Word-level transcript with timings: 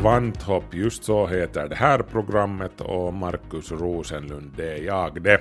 Kvanthopp, 0.00 0.74
just 0.74 1.04
så 1.04 1.26
heter 1.26 1.68
det 1.68 1.74
här 1.74 1.98
programmet 1.98 2.80
och 2.80 3.14
Markus 3.14 3.72
Rosenlund, 3.72 4.52
det 4.56 4.72
är 4.72 4.82
jag 4.82 5.22
det. 5.22 5.40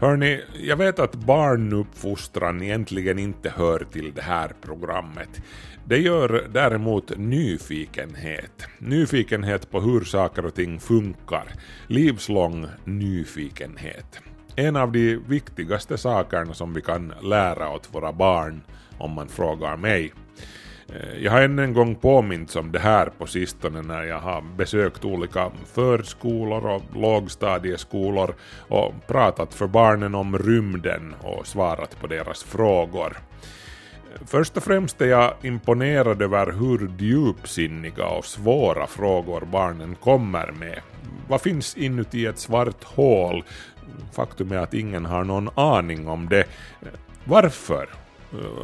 Hörni, 0.00 0.40
jag 0.60 0.76
vet 0.76 0.98
att 0.98 1.14
barnuppfostran 1.14 2.62
egentligen 2.62 3.18
inte 3.18 3.50
hör 3.50 3.86
till 3.92 4.12
det 4.14 4.22
här 4.22 4.52
programmet. 4.62 5.28
Det 5.84 5.98
gör 5.98 6.48
däremot 6.52 7.18
nyfikenhet. 7.18 8.66
Nyfikenhet 8.78 9.70
på 9.70 9.80
hur 9.80 10.00
saker 10.00 10.46
och 10.46 10.54
ting 10.54 10.80
funkar. 10.80 11.44
Livslång 11.86 12.66
nyfikenhet. 12.84 14.20
En 14.56 14.76
av 14.76 14.92
de 14.92 15.16
viktigaste 15.16 15.98
sakerna 15.98 16.54
som 16.54 16.74
vi 16.74 16.82
kan 16.82 17.12
lära 17.22 17.70
åt 17.70 17.94
våra 17.94 18.12
barn, 18.12 18.60
om 18.98 19.12
man 19.12 19.28
frågar 19.28 19.76
mig. 19.76 20.12
Eh, 20.88 21.18
jag 21.18 21.32
har 21.32 21.42
än 21.42 21.58
en 21.58 21.72
gång 21.72 21.94
påmints 21.94 22.56
om 22.56 22.72
det 22.72 22.78
här 22.78 23.06
på 23.18 23.26
sistone 23.26 23.82
när 23.82 24.02
jag 24.02 24.20
har 24.20 24.42
besökt 24.56 25.04
olika 25.04 25.50
förskolor 25.74 26.66
och 26.66 26.82
lågstadieskolor 26.94 28.34
och 28.68 28.94
pratat 29.06 29.54
för 29.54 29.66
barnen 29.66 30.14
om 30.14 30.38
rymden 30.38 31.14
och 31.22 31.46
svarat 31.46 32.00
på 32.00 32.06
deras 32.06 32.42
frågor. 32.44 33.16
Först 34.26 34.56
och 34.56 34.62
främst 34.62 35.00
är 35.00 35.06
jag 35.06 35.34
imponerad 35.42 36.22
över 36.22 36.52
hur 36.52 36.90
djupsinniga 36.98 38.06
och 38.06 38.24
svåra 38.24 38.86
frågor 38.86 39.48
barnen 39.52 39.94
kommer 39.94 40.52
med. 40.52 40.80
Vad 41.28 41.40
finns 41.40 41.76
inuti 41.76 42.26
ett 42.26 42.38
svart 42.38 42.84
hål? 42.84 43.44
Faktum 44.12 44.52
är 44.52 44.56
att 44.56 44.74
ingen 44.74 45.06
har 45.06 45.24
någon 45.24 45.48
aning 45.54 46.08
om 46.08 46.28
det. 46.28 46.44
Varför? 47.24 47.88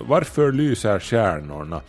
Varför 0.06 0.52
lyser 0.52 0.98
stjärnorna? 0.98 1.80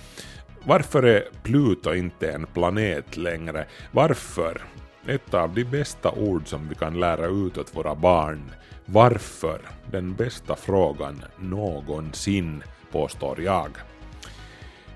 Varför 0.64 1.04
är 1.04 1.24
Pluto 1.44 1.94
inte 1.94 2.32
en 2.32 2.46
planet 2.46 3.18
längre? 3.18 3.66
Varför? 3.92 4.62
Ett 5.08 5.34
av 5.34 5.54
de 5.54 5.64
bästa 5.64 6.12
ord 6.12 6.48
som 6.48 6.70
vi 6.70 6.76
kan 6.76 7.00
lära 7.00 7.26
ut 7.26 7.58
åt 7.58 7.76
våra 7.76 7.96
barn. 7.96 8.52
Varför? 8.86 9.62
Den 9.92 10.16
bästa 10.16 10.56
frågan 10.56 11.24
någonsin, 11.40 12.64
påstår 12.92 13.42
jag. 13.42 13.70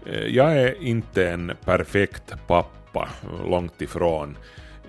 Eh, 0.06 0.26
jag 0.26 0.58
är 0.58 0.84
inte 0.84 1.30
en 1.30 1.52
perfekt 1.66 2.34
pappa, 2.48 3.10
långt 3.46 3.82
ifrån. 3.82 4.38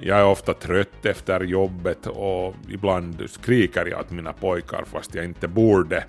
Jag 0.01 0.19
är 0.19 0.25
ofta 0.25 0.55
trött 0.55 1.07
efter 1.07 1.41
jobbet 1.41 2.07
och 2.07 2.55
ibland 2.69 3.31
skriker 3.31 3.87
jag 3.87 4.01
åt 4.01 4.11
mina 4.11 4.33
pojkar 4.33 4.85
fast 4.85 5.15
jag 5.15 5.25
inte 5.25 5.49
borde. 5.49 6.05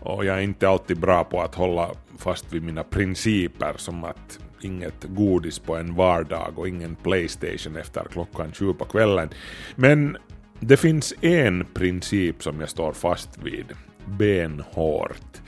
Och 0.00 0.24
jag 0.24 0.38
är 0.38 0.42
inte 0.42 0.68
alltid 0.68 1.00
bra 1.00 1.24
på 1.24 1.42
att 1.42 1.54
hålla 1.54 1.90
fast 2.18 2.52
vid 2.52 2.62
mina 2.62 2.84
principer 2.84 3.74
som 3.76 4.04
att 4.04 4.38
inget 4.60 5.04
godis 5.04 5.58
på 5.58 5.76
en 5.76 5.94
vardag 5.94 6.58
och 6.58 6.68
ingen 6.68 6.94
Playstation 6.94 7.76
efter 7.76 8.04
klockan 8.04 8.52
sju 8.52 8.72
på 8.72 8.84
kvällen. 8.84 9.28
Men 9.76 10.16
det 10.60 10.76
finns 10.76 11.14
en 11.20 11.64
princip 11.74 12.42
som 12.42 12.60
jag 12.60 12.68
står 12.68 12.92
fast 12.92 13.38
vid, 13.42 13.66
benhårt. 14.04 15.40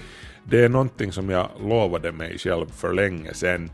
Det 0.44 0.64
är 0.64 0.68
någonting 0.68 1.12
som 1.12 1.30
jag 1.30 1.48
lovade 1.60 2.12
mig 2.12 2.38
själv 2.38 2.66
för 2.66 2.94
länge 2.94 3.34
sedan. 3.34 3.70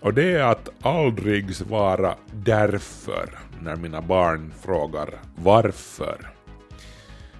Och 0.00 0.14
det 0.14 0.32
är 0.32 0.42
att 0.42 0.68
aldrig 0.80 1.54
svara 1.54 2.14
därför 2.32 3.38
när 3.60 3.76
mina 3.76 4.02
barn 4.02 4.52
frågar 4.62 5.08
varför. 5.36 6.35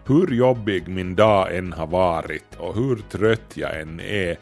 Hur 0.08 0.34
jobbig 0.34 0.88
min 0.88 1.14
dag 1.14 1.56
än 1.56 1.72
har 1.72 1.86
varit 1.86 2.56
och 2.58 2.74
hur 2.74 2.96
trött 2.96 3.52
jag 3.54 3.80
än 3.80 4.00
är, 4.00 4.38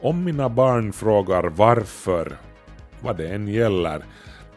om 0.00 0.24
mina 0.24 0.48
barn 0.48 0.92
frågar 0.92 1.42
varför, 1.42 2.36
vad 3.00 3.16
det 3.16 3.28
än 3.28 3.48
gäller, 3.48 4.02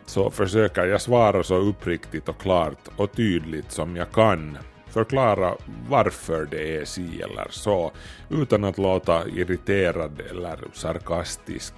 så 0.05 0.29
försöker 0.31 0.85
jag 0.85 1.01
svara 1.01 1.44
så 1.44 1.55
uppriktigt 1.55 2.29
och 2.29 2.41
klart 2.41 2.88
och 2.95 3.11
tydligt 3.11 3.71
som 3.71 3.95
jag 3.95 4.11
kan. 4.11 4.57
Förklara 4.88 5.53
varför 5.89 6.47
det 6.51 6.77
är 6.77 6.85
si 6.85 7.21
eller 7.21 7.47
så, 7.50 7.91
utan 8.29 8.63
att 8.63 8.77
låta 8.77 9.27
irriterad 9.27 10.21
eller 10.29 10.57
sarkastisk. 10.73 11.73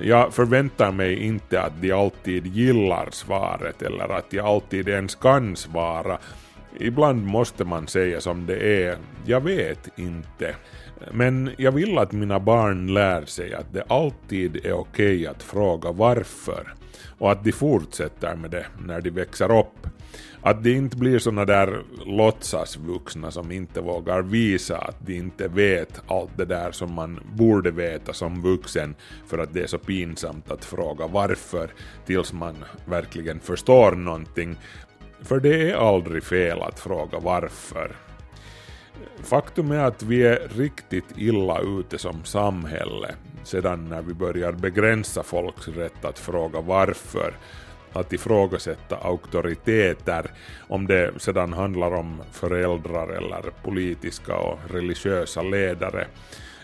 Jag 0.00 0.34
förväntar 0.34 0.92
mig 0.92 1.22
inte 1.24 1.62
att 1.62 1.80
de 1.80 1.92
alltid 1.92 2.46
gillar 2.46 3.08
svaret 3.10 3.82
eller 3.82 4.08
att 4.08 4.30
de 4.30 4.40
alltid 4.40 4.88
ens 4.88 5.14
kan 5.14 5.56
svara. 5.56 6.18
Ibland 6.80 7.26
måste 7.26 7.64
man 7.64 7.86
säga 7.86 8.20
som 8.20 8.46
det 8.46 8.84
är, 8.86 8.98
jag 9.26 9.40
vet 9.40 9.98
inte. 9.98 10.54
Men 11.12 11.50
jag 11.58 11.72
vill 11.72 11.98
att 11.98 12.12
mina 12.12 12.40
barn 12.40 12.94
lär 12.94 13.24
sig 13.24 13.54
att 13.54 13.72
det 13.72 13.84
alltid 13.88 14.66
är 14.66 14.72
okej 14.72 15.26
att 15.26 15.42
fråga 15.42 15.92
varför 15.92 16.74
och 17.18 17.32
att 17.32 17.44
de 17.44 17.52
fortsätter 17.52 18.36
med 18.36 18.50
det 18.50 18.66
när 18.86 19.00
de 19.00 19.10
växer 19.10 19.58
upp. 19.58 19.86
Att 20.42 20.64
de 20.64 20.70
inte 20.74 20.96
blir 20.96 21.18
såna 21.18 21.44
där 21.44 21.82
låtsasvuxna 22.06 23.30
som 23.30 23.52
inte 23.52 23.80
vågar 23.80 24.22
visa 24.22 24.78
att 24.78 25.06
de 25.06 25.14
inte 25.14 25.48
vet 25.48 26.02
allt 26.06 26.36
det 26.36 26.44
där 26.44 26.72
som 26.72 26.92
man 26.92 27.20
borde 27.34 27.70
veta 27.70 28.12
som 28.12 28.42
vuxen 28.42 28.94
för 29.26 29.38
att 29.38 29.54
det 29.54 29.62
är 29.62 29.66
så 29.66 29.78
pinsamt 29.78 30.50
att 30.50 30.64
fråga 30.64 31.06
varför 31.06 31.70
tills 32.06 32.32
man 32.32 32.54
verkligen 32.86 33.40
förstår 33.40 33.92
någonting. 33.92 34.56
För 35.24 35.40
det 35.40 35.70
är 35.70 35.74
aldrig 35.74 36.24
fel 36.24 36.62
att 36.62 36.80
fråga 36.80 37.18
varför. 37.18 37.96
Faktum 39.22 39.70
är 39.70 39.84
att 39.84 40.02
vi 40.02 40.22
är 40.22 40.48
riktigt 40.56 41.04
illa 41.16 41.60
ute 41.60 41.98
som 41.98 42.24
samhälle 42.24 43.14
sedan 43.44 43.88
när 43.88 44.02
vi 44.02 44.14
börjar 44.14 44.52
begränsa 44.52 45.22
folks 45.22 45.68
rätt 45.68 46.04
att 46.04 46.18
fråga 46.18 46.60
varför, 46.60 47.34
att 47.92 48.12
ifrågasätta 48.12 48.96
auktoriteter, 48.96 50.30
om 50.68 50.86
det 50.86 51.12
sedan 51.18 51.52
handlar 51.52 51.94
om 51.94 52.22
föräldrar 52.32 53.08
eller 53.08 53.42
politiska 53.62 54.36
och 54.36 54.58
religiösa 54.70 55.42
ledare. 55.42 56.06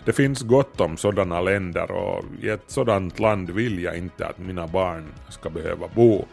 Det 0.05 0.13
finns 0.13 0.41
gott 0.41 0.81
om 0.81 0.97
sådana 0.97 1.41
länder 1.41 1.91
och 1.91 2.23
i 2.41 2.49
ett 2.49 2.63
sådant 2.67 3.19
land 3.19 3.49
vill 3.49 3.83
jag 3.83 3.97
inte 3.97 4.27
att 4.27 4.37
mina 4.37 4.67
barn 4.67 5.13
ska 5.29 5.49
behöva 5.49 5.87
bo. 5.95 6.25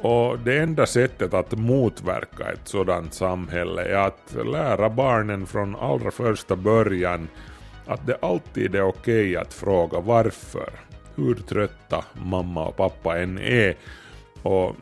Och 0.00 0.38
det 0.38 0.58
enda 0.58 0.86
sättet 0.86 1.34
att 1.34 1.58
motverka 1.58 2.52
ett 2.52 2.68
sådant 2.68 3.14
samhälle 3.14 3.82
är 3.82 4.06
att 4.06 4.36
lära 4.46 4.90
barnen 4.90 5.46
från 5.46 5.76
allra 5.76 6.10
första 6.10 6.56
början 6.56 7.28
att 7.86 8.06
det 8.06 8.18
alltid 8.22 8.74
är 8.74 8.82
okej 8.82 9.36
att 9.36 9.54
fråga 9.54 10.00
varför, 10.00 10.70
hur 11.14 11.34
trötta 11.34 12.04
mamma 12.12 12.66
och 12.66 12.76
pappa 12.76 13.18
än 13.18 13.38
är 13.38 13.76
och 14.42 14.76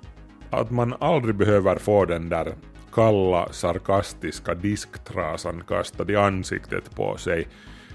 att 0.50 0.70
man 0.70 0.94
aldrig 1.00 1.34
behöver 1.34 1.76
få 1.76 2.04
den 2.04 2.28
där 2.28 2.54
kalla 2.92 3.52
sarkastiska 3.52 4.54
disktrasan 4.54 5.62
kastad 5.68 6.12
i 6.12 6.16
ansiktet 6.16 6.96
på 6.96 7.16
sig, 7.16 7.46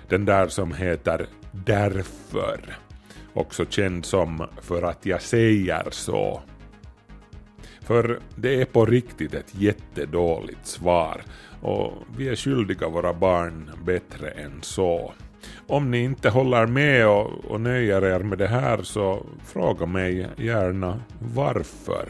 den 0.09 0.25
där 0.25 0.47
som 0.47 0.73
heter 0.73 1.25
därför, 1.51 2.77
också 3.33 3.65
känd 3.69 4.05
som 4.05 4.47
för 4.61 4.83
att 4.83 5.05
jag 5.05 5.21
säger 5.21 5.87
så. 5.91 6.41
För 7.81 8.19
det 8.35 8.61
är 8.61 8.65
på 8.65 8.85
riktigt 8.85 9.33
ett 9.33 9.55
jättedåligt 9.55 10.67
svar 10.67 11.21
och 11.61 11.93
vi 12.17 12.29
är 12.29 12.35
skyldiga 12.35 12.87
våra 12.89 13.13
barn 13.13 13.71
bättre 13.85 14.29
än 14.29 14.61
så. 14.61 15.13
Om 15.67 15.91
ni 15.91 16.03
inte 16.03 16.29
håller 16.29 16.65
med 16.65 17.07
och, 17.07 17.45
och 17.45 17.61
nöjer 17.61 18.05
er 18.05 18.19
med 18.19 18.37
det 18.37 18.47
här 18.47 18.81
så 18.83 19.25
fråga 19.45 19.85
mig 19.85 20.27
gärna 20.37 21.01
varför. 21.19 22.09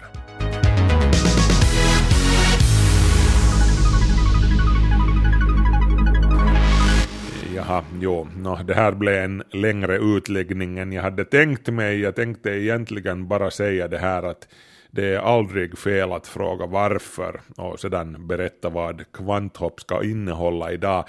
Jaha, 7.55 7.83
jo, 7.99 8.27
no, 8.37 8.57
det 8.63 8.73
här 8.73 8.91
blev 8.91 9.15
en 9.15 9.43
längre 9.51 9.97
utläggning 9.97 10.79
än 10.79 10.91
jag 10.91 11.03
hade 11.03 11.25
tänkt 11.25 11.67
mig. 11.67 11.99
Jag 11.99 12.15
tänkte 12.15 12.49
egentligen 12.49 13.27
bara 13.27 13.51
säga 13.51 13.87
det 13.87 13.97
här 13.97 14.23
att 14.23 14.47
det 14.91 15.05
är 15.05 15.19
aldrig 15.19 15.77
fel 15.77 16.11
att 16.11 16.27
fråga 16.27 16.65
varför 16.65 17.41
och 17.57 17.79
sedan 17.79 18.27
berätta 18.27 18.69
vad 18.69 19.11
kvanthopp 19.11 19.79
ska 19.79 20.03
innehålla 20.03 20.71
idag. 20.71 21.05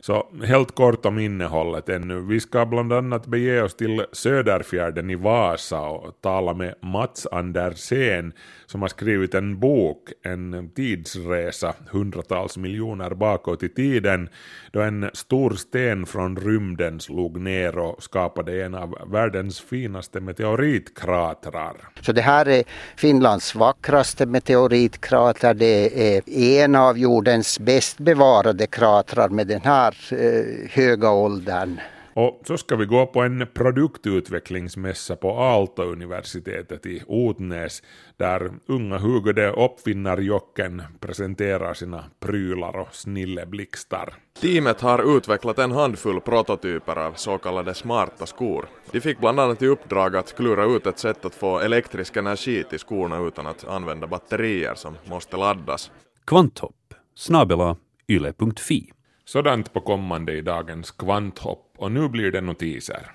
Så 0.00 0.26
helt 0.44 0.74
kort 0.74 1.06
om 1.06 1.18
innehållet 1.18 1.88
ännu. 1.88 2.20
Vi 2.20 2.40
ska 2.40 2.66
bland 2.66 2.92
annat 2.92 3.26
bege 3.26 3.62
oss 3.62 3.74
till 3.74 4.04
Söderfjärden 4.12 5.10
i 5.10 5.14
Vasa 5.14 5.80
och 5.80 6.20
tala 6.20 6.54
med 6.54 6.74
Mats 6.80 7.26
Andersén 7.32 8.32
som 8.66 8.82
har 8.82 8.88
skrivit 8.88 9.34
en 9.34 9.60
bok, 9.60 10.12
en 10.22 10.70
tidsresa 10.74 11.74
hundratals 11.90 12.56
miljoner 12.56 13.10
bakåt 13.10 13.62
i 13.62 13.68
tiden 13.68 14.28
då 14.72 14.80
en 14.80 15.10
stor 15.12 15.50
sten 15.50 16.06
från 16.06 16.36
rymden 16.36 17.00
slog 17.00 17.40
ner 17.40 17.78
och 17.78 18.02
skapade 18.02 18.64
en 18.64 18.74
av 18.74 18.98
världens 19.06 19.60
finaste 19.60 20.20
meteoritkratrar. 20.20 21.76
Så 22.00 22.12
det 22.12 22.22
här 22.22 22.48
är 22.48 22.64
Finlands 22.96 23.54
vackraste 23.54 24.26
meteoritkrater. 24.26 25.54
Det 25.54 26.16
är 26.16 26.64
en 26.64 26.74
av 26.74 26.98
jordens 26.98 27.60
bäst 27.60 27.98
bevarade 27.98 28.66
kratrar 28.66 29.28
med 29.28 29.46
den 29.46 29.60
här 29.64 29.83
eh, 29.88 30.70
höga 30.70 31.10
åldern. 31.10 31.80
Och 32.14 32.40
så 32.46 32.58
ska 32.58 32.76
vi 32.76 32.84
gå 32.84 33.06
på 33.06 33.22
en 33.22 33.46
produktutvecklingsmässa 33.54 35.16
på 35.16 35.30
Aalto-universitetet 35.30 36.86
i 36.86 37.02
Otnäs 37.06 37.82
där 38.16 38.50
unga 38.66 38.98
hugade 38.98 39.50
uppfinnarjocken 39.50 40.82
presenterar 41.00 41.74
sina 41.74 42.04
prylar 42.20 42.76
och 42.76 42.94
snilleblixtar. 42.94 44.14
Teamet 44.40 44.80
har 44.80 45.16
utvecklat 45.16 45.58
en 45.58 45.72
handfull 45.72 46.20
prototyper 46.20 46.96
av 46.96 47.12
så 47.12 47.38
kallade 47.38 47.74
smarta 47.74 48.26
skor. 48.26 48.66
De 48.90 49.00
fick 49.00 49.20
bland 49.20 49.40
annat 49.40 49.62
i 49.62 49.66
uppdrag 49.66 50.16
att 50.16 50.36
klura 50.36 50.64
ut 50.64 50.86
ett 50.86 50.98
sätt 50.98 51.24
att 51.24 51.34
få 51.34 51.58
elektrisk 51.58 52.16
energi 52.16 52.64
till 52.70 52.78
skorna 52.78 53.18
utan 53.18 53.46
att 53.46 53.68
använda 53.68 54.06
batterier 54.06 54.74
som 54.74 54.94
måste 55.04 55.36
laddas. 55.36 55.90
Kvanthopp 56.24 56.94
snabela 57.14 57.76
yle.fi 58.08 58.92
sådant 59.26 59.72
på 59.72 59.80
kommande 59.80 60.32
i 60.32 60.42
dagens 60.42 60.90
kvanthopp 60.90 61.72
och 61.76 61.92
nu 61.92 62.08
blir 62.08 62.32
det 62.32 62.40
notiser. 62.40 63.10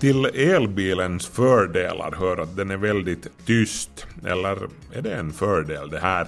Till 0.00 0.24
elbilens 0.24 1.26
fördelar 1.26 2.14
hör 2.16 2.36
att 2.36 2.56
den 2.56 2.70
är 2.70 2.76
väldigt 2.76 3.46
tyst. 3.46 4.06
Eller 4.26 4.58
är 4.92 5.02
det 5.02 5.14
en 5.14 5.32
fördel 5.32 5.90
det 5.90 6.00
här? 6.00 6.26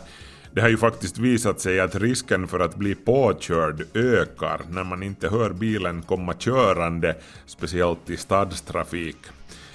Det 0.52 0.60
har 0.60 0.68
ju 0.68 0.76
faktiskt 0.76 1.18
visat 1.18 1.60
sig 1.60 1.80
att 1.80 1.94
risken 1.94 2.48
för 2.48 2.60
att 2.60 2.76
bli 2.76 2.94
påkörd 2.94 3.86
ökar 3.94 4.60
när 4.70 4.84
man 4.84 5.02
inte 5.02 5.28
hör 5.28 5.50
bilen 5.50 6.02
komma 6.02 6.34
körande, 6.34 7.16
speciellt 7.46 8.10
i 8.10 8.16
stadstrafik. 8.16 9.16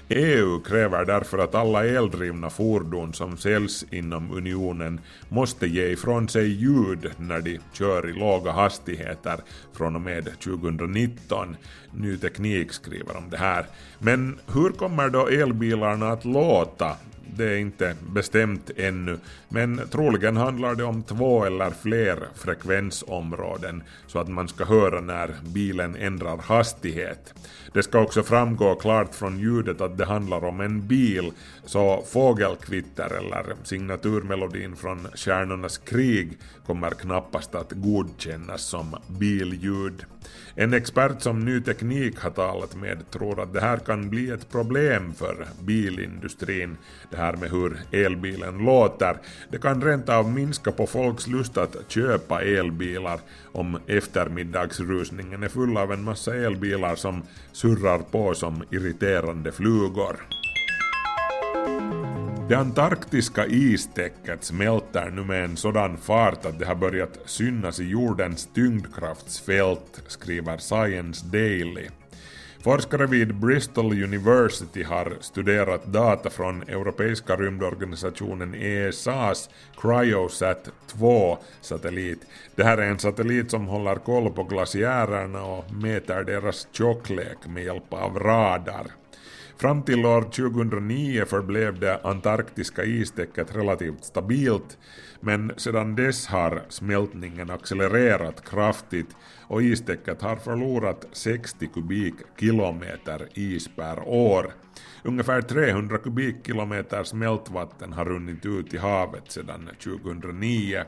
EU 0.09 0.59
kräver 0.59 1.05
därför 1.05 1.37
att 1.37 1.55
alla 1.55 1.85
eldrivna 1.85 2.49
fordon 2.49 3.13
som 3.13 3.37
säljs 3.37 3.85
inom 3.91 4.31
unionen 4.31 4.99
måste 5.29 5.67
ge 5.67 5.87
ifrån 5.87 6.29
sig 6.29 6.47
ljud 6.47 7.11
när 7.17 7.41
de 7.41 7.59
kör 7.73 8.09
i 8.09 8.13
låga 8.13 8.51
hastigheter 8.51 9.39
från 9.73 9.95
och 9.95 10.01
med 10.01 10.39
2019. 10.39 11.55
Ny 11.91 12.17
Teknik 12.17 12.71
skriver 12.71 13.17
om 13.17 13.29
det 13.29 13.37
här. 13.37 13.65
Men 13.99 14.39
hur 14.53 14.69
kommer 14.69 15.09
då 15.09 15.27
elbilarna 15.27 16.11
att 16.11 16.25
låta? 16.25 16.97
Det 17.37 17.45
är 17.45 17.57
inte 17.57 17.95
bestämt 18.13 18.71
ännu, 18.77 19.17
men 19.49 19.81
troligen 19.91 20.37
handlar 20.37 20.75
det 20.75 20.83
om 20.83 21.03
två 21.03 21.45
eller 21.45 21.69
fler 21.69 22.19
frekvensområden 22.35 23.83
så 24.07 24.19
att 24.19 24.27
man 24.27 24.47
ska 24.47 24.65
höra 24.65 25.01
när 25.01 25.35
bilen 25.53 25.95
ändrar 25.95 26.37
hastighet. 26.37 27.33
Det 27.75 27.83
ska 27.83 27.99
också 27.99 28.23
framgå 28.23 28.75
klart 28.75 29.15
från 29.15 29.39
ljudet 29.39 29.81
att 29.81 29.97
det 29.97 30.05
handlar 30.05 30.43
om 30.43 30.61
en 30.61 30.87
bil, 30.87 31.31
så 31.65 32.03
fågelkvitter 32.07 33.13
eller 33.17 33.55
signaturmelodin 33.63 34.75
från 34.75 35.07
Stjärnornas 35.13 35.77
krig 35.77 36.37
kommer 36.65 36.89
knappast 36.89 37.55
att 37.55 37.71
godkännas 37.71 38.61
som 38.61 38.95
billjud. 39.07 40.05
En 40.55 40.73
expert 40.73 41.21
som 41.21 41.45
Ny 41.45 41.61
Teknik 41.61 42.19
har 42.19 42.29
talat 42.29 42.75
med 42.75 43.11
tror 43.11 43.41
att 43.43 43.53
det 43.53 43.61
här 43.61 43.77
kan 43.77 44.09
bli 44.09 44.29
ett 44.29 44.51
problem 44.51 45.13
för 45.13 45.47
bilindustrin, 45.61 46.77
det 47.11 47.17
här 47.17 47.33
med 47.33 47.51
hur 47.51 47.77
elbilen 47.91 48.57
låter. 48.57 49.17
Det 49.51 49.57
kan 49.57 49.81
rent 49.81 50.09
av 50.09 50.29
minska 50.31 50.71
på 50.71 50.87
folks 50.87 51.27
lust 51.27 51.57
att 51.57 51.75
köpa 51.87 52.41
elbilar 52.41 53.19
om 53.51 53.79
eftermiddagsrusningen 53.87 55.43
är 55.43 55.49
full 55.49 55.77
av 55.77 55.91
en 55.91 56.03
massa 56.03 56.35
elbilar 56.35 56.95
som 56.95 57.23
surrar 57.65 57.99
på 57.99 58.33
som 58.33 58.63
irriterande 58.71 59.51
flugor. 59.51 60.15
Det 62.49 62.55
antarktiska 62.55 63.45
istäcket 63.45 64.43
smälter 64.43 65.09
nu 65.09 65.23
med 65.23 65.43
en 65.43 65.57
sådan 65.57 65.97
fart 65.97 66.45
att 66.45 66.59
det 66.59 66.65
har 66.65 66.75
börjat 66.75 67.19
synas 67.25 67.79
i 67.79 67.83
jordens 67.83 68.49
tyngdkraftsfält, 68.53 70.03
skriver 70.07 70.57
Science 70.57 71.25
Daily. 71.25 71.87
Forskare 72.65 73.07
vid 73.07 73.35
Bristol 73.35 74.03
University 74.03 74.83
har 74.83 75.17
studerat 75.19 75.85
data 75.85 76.29
från 76.29 76.61
Europeiska 76.61 77.35
rymdorganisationen 77.35 78.55
ESAs 78.55 79.49
Cryosat 79.81 80.69
2-satellit. 80.93 82.19
Det 82.55 82.63
här 82.63 82.77
är 82.77 82.89
en 82.89 82.99
satellit 82.99 83.51
som 83.51 83.67
håller 83.67 83.95
koll 83.95 84.33
på 84.33 84.43
glaciärerna 84.43 85.43
och 85.43 85.73
mäter 85.73 86.23
deras 86.23 86.67
tjocklek 86.71 87.37
med 87.47 87.63
hjälp 87.63 87.93
av 87.93 88.19
radar. 88.19 88.87
Fram 89.57 89.83
till 89.83 90.05
år 90.05 90.21
2009 90.21 91.25
förblev 91.25 91.79
det 91.79 91.99
antarktiska 92.03 92.83
istäcket 92.83 93.55
relativt 93.55 94.03
stabilt, 94.03 94.77
men 95.19 95.51
sedan 95.57 95.95
dess 95.95 96.27
har 96.27 96.61
smältningen 96.69 97.49
accelererat 97.49 98.49
kraftigt 98.49 99.09
och 99.47 99.63
istäcket 99.63 100.21
har 100.21 100.35
förlorat 100.35 101.05
60 101.11 101.67
kubikkilometer 101.67 103.27
is 103.33 103.67
per 103.75 104.07
år. 104.07 104.53
Ungefär 105.03 105.41
300 105.41 105.97
kubikkilometer 105.97 107.03
smältvatten 107.03 107.93
har 107.93 108.05
runnit 108.05 108.45
ut 108.45 108.73
i 108.73 108.77
havet 108.77 109.31
sedan 109.31 109.69
2009. 109.83 110.83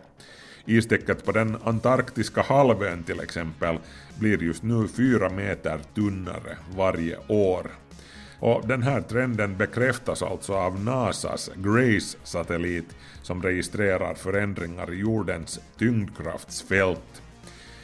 Istäcket 0.66 1.26
på 1.26 1.32
den 1.32 1.58
antarktiska 1.64 2.42
halvön 2.42 3.04
till 3.04 3.20
exempel 3.20 3.78
blir 4.20 4.44
just 4.44 4.64
nu 4.64 4.88
fyra 4.88 5.30
meter 5.30 5.80
tunnare 5.96 6.58
varje 6.76 7.18
år. 7.28 7.72
Och 8.40 8.68
den 8.68 8.84
här 8.84 9.02
trenden 9.02 9.58
bekräftas 9.58 10.24
alltså 10.24 10.54
av 10.54 10.84
NASAs 10.84 11.50
GRACE-satellit 11.56 12.96
som 13.22 13.44
registrerar 13.44 14.14
förändringar 14.14 14.94
i 14.94 15.00
jordens 15.00 15.60
tyngdkraftsfält. 15.78 17.22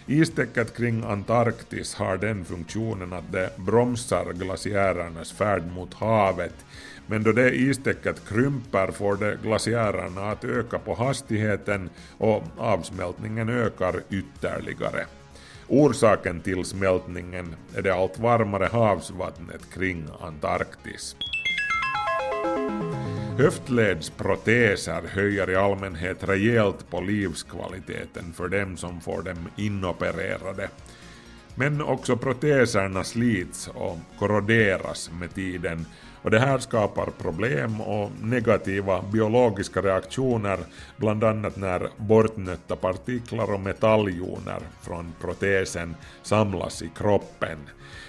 Istäcket 0.07 0.77
kring 0.77 1.03
Antarktis 1.03 1.95
har 1.95 2.17
den 2.17 2.45
funktionen 2.45 3.13
att 3.13 3.31
det 3.31 3.49
bromsar 3.57 4.33
glaciärernas 4.33 5.31
färd 5.31 5.63
mot 5.71 5.93
havet, 5.93 6.65
men 7.07 7.23
då 7.23 7.31
det 7.31 7.55
istäcket 7.55 8.29
krymper 8.29 8.91
får 8.91 9.15
det 9.15 9.37
glaciärerna 9.43 10.31
att 10.31 10.43
öka 10.43 10.79
på 10.79 10.93
hastigheten 10.93 11.89
och 12.17 12.43
avsmältningen 12.57 13.49
ökar 13.49 14.01
ytterligare. 14.09 15.05
Orsaken 15.67 16.41
till 16.41 16.65
smältningen 16.65 17.55
är 17.75 17.81
det 17.81 17.93
allt 17.93 18.19
varmare 18.19 18.69
havsvattnet 18.71 19.73
kring 19.73 20.07
Antarktis. 20.21 21.15
Höftledsproteser 23.37 25.01
höjer 25.07 25.49
i 25.49 25.55
allmänhet 25.55 26.23
rejält 26.23 26.89
på 26.89 27.01
livskvaliteten 27.01 28.33
för 28.33 28.47
dem 28.47 28.77
som 28.77 29.01
får 29.01 29.21
dem 29.21 29.49
inopererade. 29.55 30.69
Men 31.55 31.81
också 31.81 32.17
proteserna 32.17 33.03
slits 33.03 33.67
och 33.67 33.97
korroderas 34.19 35.11
med 35.19 35.35
tiden 35.35 35.85
och 36.21 36.31
det 36.31 36.39
här 36.39 36.57
skapar 36.57 37.05
problem 37.21 37.81
och 37.81 38.11
negativa 38.21 39.01
biologiska 39.01 39.81
reaktioner, 39.81 40.59
bland 40.97 41.23
annat 41.23 41.55
när 41.55 41.89
bortnötta 41.97 42.75
partiklar 42.75 43.53
och 43.53 43.59
metalljoner 43.59 44.59
från 44.81 45.13
protesen 45.21 45.95
samlas 46.21 46.81
i 46.81 46.91
kroppen. 46.95 47.57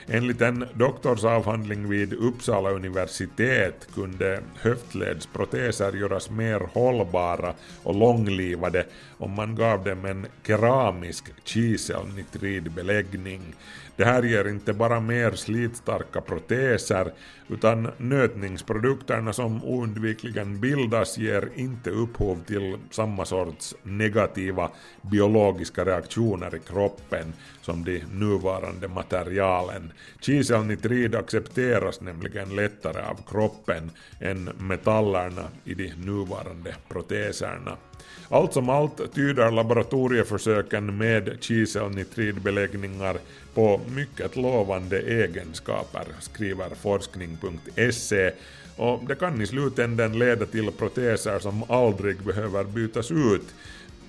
Enligt 0.07 0.41
en 0.41 0.65
doktorsavhandling 0.75 1.89
vid 1.89 2.13
Uppsala 2.13 2.71
universitet 2.71 3.89
kunde 3.95 4.41
höftledsproteser 4.55 5.93
göras 5.93 6.31
mer 6.31 6.61
hållbara 6.73 7.55
och 7.83 7.95
långlivade 7.95 8.87
om 9.19 9.31
man 9.31 9.55
gav 9.55 9.85
dem 9.85 10.05
en 10.05 10.27
keramisk 10.47 11.25
kiselnitridbeläggning. 11.45 13.55
Det 13.97 14.05
här 14.05 14.23
ger 14.23 14.49
inte 14.49 14.73
bara 14.73 15.01
mer 15.01 15.31
slitstarka 15.31 16.21
proteser 16.21 17.13
utan 17.49 17.91
nötningsprodukterna 17.99 19.33
som 19.33 19.65
oundvikligen 19.65 20.61
bildas 20.61 21.19
ger 21.19 21.49
inte 21.55 21.91
upphov 21.91 22.45
till 22.47 22.79
samma 22.91 23.25
sorts 23.25 23.75
negativa 23.83 24.71
biologiska 25.03 25.85
reaktioner 25.85 26.55
i 26.55 26.59
kroppen 26.59 27.33
som 27.61 27.85
de 27.85 28.05
nuvarande 28.13 28.89
materialen. 28.89 29.93
Kiselnitrid 30.21 31.15
accepteras 31.15 32.01
nämligen 32.01 32.57
lättare 32.57 33.03
av 33.03 33.19
kroppen 33.31 33.91
än 34.21 34.45
metallerna 34.45 35.49
i 35.65 35.75
de 35.75 35.93
nuvarande 35.95 36.75
proteserna. 36.89 37.77
Allt 38.29 38.53
som 38.53 38.69
allt 38.69 39.15
tyder 39.15 39.51
laboratorieförsöken 39.51 40.99
med 40.99 41.37
kiselnitridbeläggningar 41.41 43.17
på 43.55 43.81
mycket 43.89 44.37
lovande 44.37 45.01
egenskaper, 45.01 46.05
skriver 46.21 46.71
forskning.se 46.83 48.31
och 48.77 49.03
det 49.09 49.15
kan 49.15 49.43
i 49.43 49.47
slutändan 49.47 50.19
leda 50.19 50.47
till 50.47 50.71
proteser 50.71 51.39
som 51.39 51.71
aldrig 51.71 52.23
behöver 52.23 52.65
bytas 52.65 53.11
ut 53.11 53.55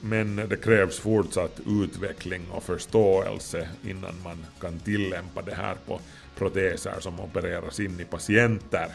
men 0.02 0.36
det 0.36 0.64
krävs 0.64 1.00
fortsatt 1.00 1.60
utveckling 1.84 2.42
och 2.52 2.64
förståelse 2.64 3.70
innan 3.84 4.22
man 4.24 4.46
kan 4.62 4.80
tillämpa 4.80 5.42
det 5.42 5.56
här 5.56 5.76
på 5.86 6.00
proteser 6.38 6.96
som 7.00 7.20
opereras 7.20 7.80
in 7.80 8.00
i 8.00 8.06
patienter. 8.06 8.88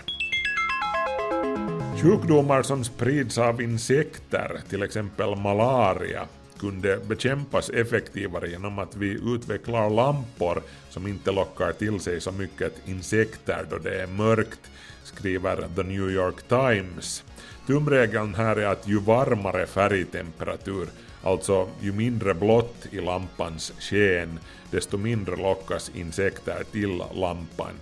Sjukdomar 2.03 2.63
som 2.63 2.85
sprids 2.85 3.39
av 3.39 3.63
insekter, 3.63 4.61
till 4.69 4.83
exempel 4.83 5.37
malaria, 5.37 6.27
kunde 6.59 6.97
bekämpas 6.97 7.71
effektivare 7.71 8.51
genom 8.51 8.79
att 8.79 8.97
vi 8.97 9.35
utvecklar 9.35 9.91
lampor 9.91 10.63
som 10.91 11.07
inte 11.07 11.33
lockar 11.33 11.73
till 11.73 12.01
sig 12.01 12.21
så 12.21 12.33
mycket 12.33 12.89
insekter 12.89 13.67
då 13.71 13.79
det 13.79 14.03
är 14.03 14.07
mörkt, 14.07 14.61
skriver 15.05 15.57
The 15.77 15.83
New 15.83 16.11
York 16.11 16.43
Times. 16.49 17.25
Tumregeln 17.67 18.35
här 18.35 18.57
är 18.57 18.67
att 18.67 18.89
ju 18.89 19.01
varmare 19.01 19.67
färgtemperatur, 19.67 20.89
alltså 21.23 21.69
ju 21.81 21.93
mindre 21.93 22.35
blått 22.35 22.87
i 22.91 23.01
lampans 23.01 23.73
sken, 23.79 24.39
desto 24.71 24.97
mindre 24.97 25.37
lockas 25.37 25.91
insekter 25.95 26.65
till 26.73 27.03
lampan. 27.15 27.75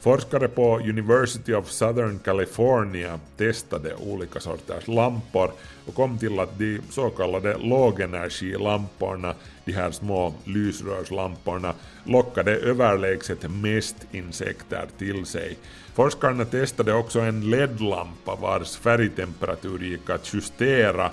Forskare 0.00 0.48
på 0.48 0.78
University 0.78 1.54
of 1.54 1.70
Southern 1.70 2.18
California 2.18 3.20
testade 3.36 3.94
olika 3.94 4.40
sorters 4.40 4.88
lampor 4.88 5.50
och 5.86 5.94
kom 5.94 6.18
till 6.18 6.40
att 6.40 6.58
de 6.58 6.80
så 6.90 7.10
kallade 7.10 7.56
lågenergilamporna, 7.58 9.34
de 9.64 9.72
här 9.72 9.90
små 9.90 10.34
lysrörslamporna, 10.44 11.74
lockade 12.04 12.52
överlägset 12.52 13.50
mest 13.50 13.96
insekter 14.12 14.88
till 14.98 15.26
sig. 15.26 15.56
Forskarna 15.94 16.44
testade 16.44 16.94
också 16.94 17.20
en 17.20 17.50
LED-lampa 17.50 18.34
vars 18.40 18.76
färgtemperatur 18.76 19.78
gick 19.78 20.10
att 20.10 20.34
justera 20.34 21.10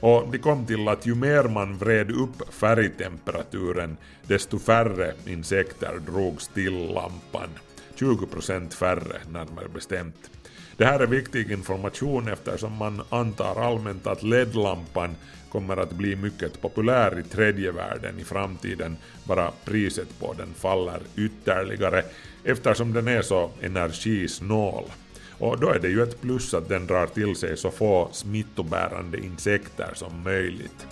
och 0.00 0.28
de 0.32 0.38
kom 0.38 0.66
till 0.66 0.88
att 0.88 1.06
ju 1.06 1.14
mer 1.14 1.42
man 1.42 1.76
vred 1.76 2.10
upp 2.10 2.54
färgtemperaturen 2.54 3.96
desto 4.26 4.58
färre 4.58 5.14
insekter 5.26 6.00
drogs 6.06 6.48
till 6.48 6.92
lampan. 6.94 7.48
20% 7.96 8.74
färre 8.74 9.20
närmare 9.30 9.68
bestämt. 9.74 10.30
Det 10.76 10.84
här 10.84 11.00
är 11.00 11.06
viktig 11.06 11.50
information 11.50 12.28
eftersom 12.28 12.72
man 12.72 13.02
antar 13.08 13.60
allmänt 13.60 14.06
att 14.06 14.22
LED-lampan 14.22 15.16
kommer 15.50 15.76
att 15.76 15.92
bli 15.92 16.16
mycket 16.16 16.60
populär 16.60 17.18
i 17.18 17.22
tredje 17.22 17.72
världen 17.72 18.18
i 18.18 18.24
framtiden, 18.24 18.96
bara 19.24 19.50
priset 19.64 20.20
på 20.20 20.32
den 20.32 20.54
faller 20.54 21.00
ytterligare 21.16 22.02
eftersom 22.44 22.92
den 22.92 23.08
är 23.08 23.22
så 23.22 23.50
energisnål. 23.62 24.84
Och 25.38 25.60
då 25.60 25.68
är 25.68 25.78
det 25.78 25.88
ju 25.88 26.02
ett 26.02 26.20
plus 26.20 26.54
att 26.54 26.68
den 26.68 26.86
drar 26.86 27.06
till 27.06 27.36
sig 27.36 27.56
så 27.56 27.70
få 27.70 28.08
smittobärande 28.12 29.18
insekter 29.18 29.92
som 29.94 30.22
möjligt. 30.22 30.86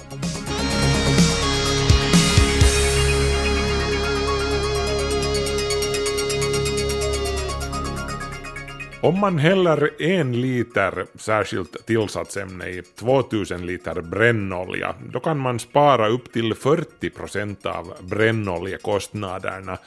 Om 9.04 9.20
man 9.20 9.38
häller 9.38 10.02
en 10.02 10.40
liter 10.40 11.06
särskilt 11.14 11.86
tillsatsämne 11.86 12.68
i 12.68 12.82
2000 12.82 13.66
liter 13.66 14.00
brännolja, 14.00 14.94
då 15.12 15.20
kan 15.20 15.38
man 15.38 15.58
spara 15.58 16.08
upp 16.08 16.32
till 16.32 16.54
40 16.54 17.10
procent 17.10 17.66
av 17.66 17.94
brännoljekostnaderna. 18.00 19.78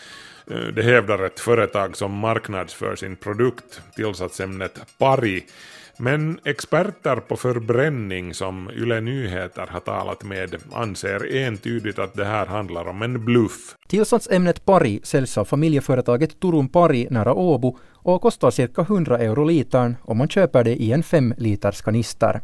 Eh, 0.51 0.57
det 0.57 0.83
hävdar 0.83 1.25
ett 1.25 1.39
företag 1.39 1.97
som 1.97 2.11
marknadsför 2.11 2.95
sin 2.95 3.15
produkt, 3.15 3.81
tillsatsämnet 3.95 4.79
Pari. 4.97 5.45
Men 5.99 6.39
experter 6.45 7.15
på 7.15 7.35
förbränning 7.35 8.33
som 8.33 8.69
Yle 8.75 9.01
Nyheter 9.01 9.67
har 9.69 9.79
talat 9.79 10.23
med 10.23 10.55
anser 10.73 11.35
entydigt 11.45 11.99
att 11.99 12.13
det 12.13 12.25
här 12.25 12.45
handlar 12.45 12.89
om 12.89 13.01
en 13.01 13.25
bluff. 13.25 13.75
Tillsatsämnet 13.89 14.65
Pari 14.65 14.99
säljs 15.03 15.37
av 15.37 15.45
familjeföretaget 15.45 16.39
Turun 16.39 16.69
Pari 16.69 17.07
nära 17.11 17.33
Åbo 17.33 17.77
och 18.03 18.21
kostar 18.21 18.49
cirka 18.49 18.81
100 18.81 19.17
euro 19.17 19.43
litern 19.43 19.95
om 20.05 20.17
man 20.17 20.27
köper 20.27 20.63
det 20.63 20.75
i 20.75 20.91
en 20.91 21.03
5 21.03 21.33
liters 21.37 21.81
kanister. 21.81 22.39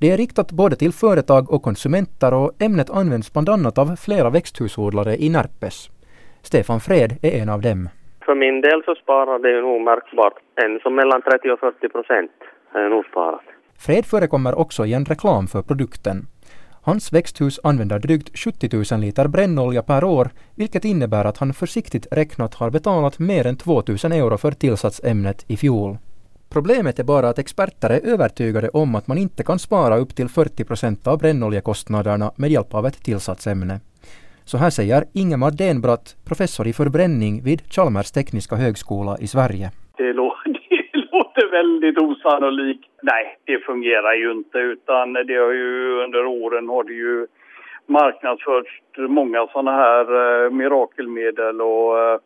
Det 0.00 0.10
är 0.10 0.16
riktat 0.16 0.52
både 0.52 0.76
till 0.76 0.92
företag 0.92 1.52
och 1.52 1.62
konsumenter 1.62 2.34
och 2.34 2.62
ämnet 2.62 2.90
används 2.90 3.32
bland 3.32 3.48
annat 3.48 3.78
av 3.78 3.96
flera 3.96 4.30
växthusodlare 4.30 5.16
i 5.16 5.28
Närpes. 5.28 5.90
Stefan 6.42 6.80
Fred 6.80 7.10
är 7.22 7.42
en 7.42 7.48
av 7.48 7.60
dem. 7.60 7.88
För 8.24 8.34
min 8.34 8.60
del 8.60 8.82
så 8.84 8.94
sparar 8.94 9.38
det 9.38 9.60
nog 9.60 9.80
märkbart. 9.80 10.34
En 10.54 10.80
som 10.80 10.94
mellan 10.94 11.22
30 11.22 11.50
och 11.50 11.60
40 11.60 11.88
procent 11.88 12.30
är 12.80 12.90
nog 12.90 13.04
sparat. 13.04 13.40
Fred 13.78 14.06
förekommer 14.06 14.54
också 14.54 14.86
i 14.86 14.92
en 14.92 15.04
reklam 15.04 15.46
för 15.46 15.62
produkten. 15.62 16.26
Hans 16.82 17.12
växthus 17.12 17.60
använder 17.62 17.98
drygt 17.98 18.38
70 18.38 18.94
000 18.94 19.00
liter 19.00 19.28
brännolja 19.28 19.82
per 19.82 20.04
år, 20.04 20.30
vilket 20.54 20.84
innebär 20.84 21.24
att 21.24 21.38
han 21.38 21.54
försiktigt 21.54 22.06
räknat 22.10 22.54
har 22.54 22.70
betalat 22.70 23.18
mer 23.18 23.46
än 23.46 23.56
2 23.56 23.82
000 24.04 24.12
euro 24.12 24.38
för 24.38 24.52
tillsatsämnet 24.52 25.44
i 25.48 25.56
fjol. 25.56 25.98
Problemet 26.48 26.98
är 26.98 27.04
bara 27.04 27.28
att 27.28 27.38
experter 27.38 27.90
är 27.90 28.12
övertygade 28.12 28.68
om 28.68 28.94
att 28.94 29.06
man 29.06 29.18
inte 29.18 29.42
kan 29.42 29.58
spara 29.58 29.96
upp 29.96 30.16
till 30.16 30.28
40 30.28 30.64
procent 30.64 31.06
av 31.06 31.18
brännoljakostnaderna 31.18 32.32
med 32.36 32.50
hjälp 32.50 32.74
av 32.74 32.86
ett 32.86 33.04
tillsatsämne. 33.04 33.80
Så 34.44 34.58
här 34.58 34.70
säger 34.70 35.04
Ingemar 35.12 35.50
Denbratt, 35.50 36.16
professor 36.24 36.66
i 36.66 36.72
förbränning 36.72 37.42
vid 37.42 37.62
Chalmers 37.72 38.10
tekniska 38.10 38.56
högskola 38.56 39.18
i 39.18 39.26
Sverige. 39.26 39.70
Det, 39.96 40.12
lå 40.12 40.34
låter 41.36 41.50
väldigt 41.50 41.98
osannolikt. 41.98 42.90
Nej, 43.02 43.38
det 43.44 43.58
fungerar 43.58 44.14
ju 44.14 44.32
inte 44.32 44.58
utan 44.58 45.12
det 45.12 45.36
har 45.36 45.52
ju 45.52 46.04
under 46.04 46.26
åren 46.26 46.68
har 46.68 46.84
det 46.84 46.92
ju 46.92 47.26
marknadsförts 47.86 48.70
många 49.08 49.46
sådana 49.52 49.70
här 49.70 50.04
eh, 50.44 50.50
mirakelmedel 50.50 51.60
och 51.60 51.98
eh, 51.98 52.18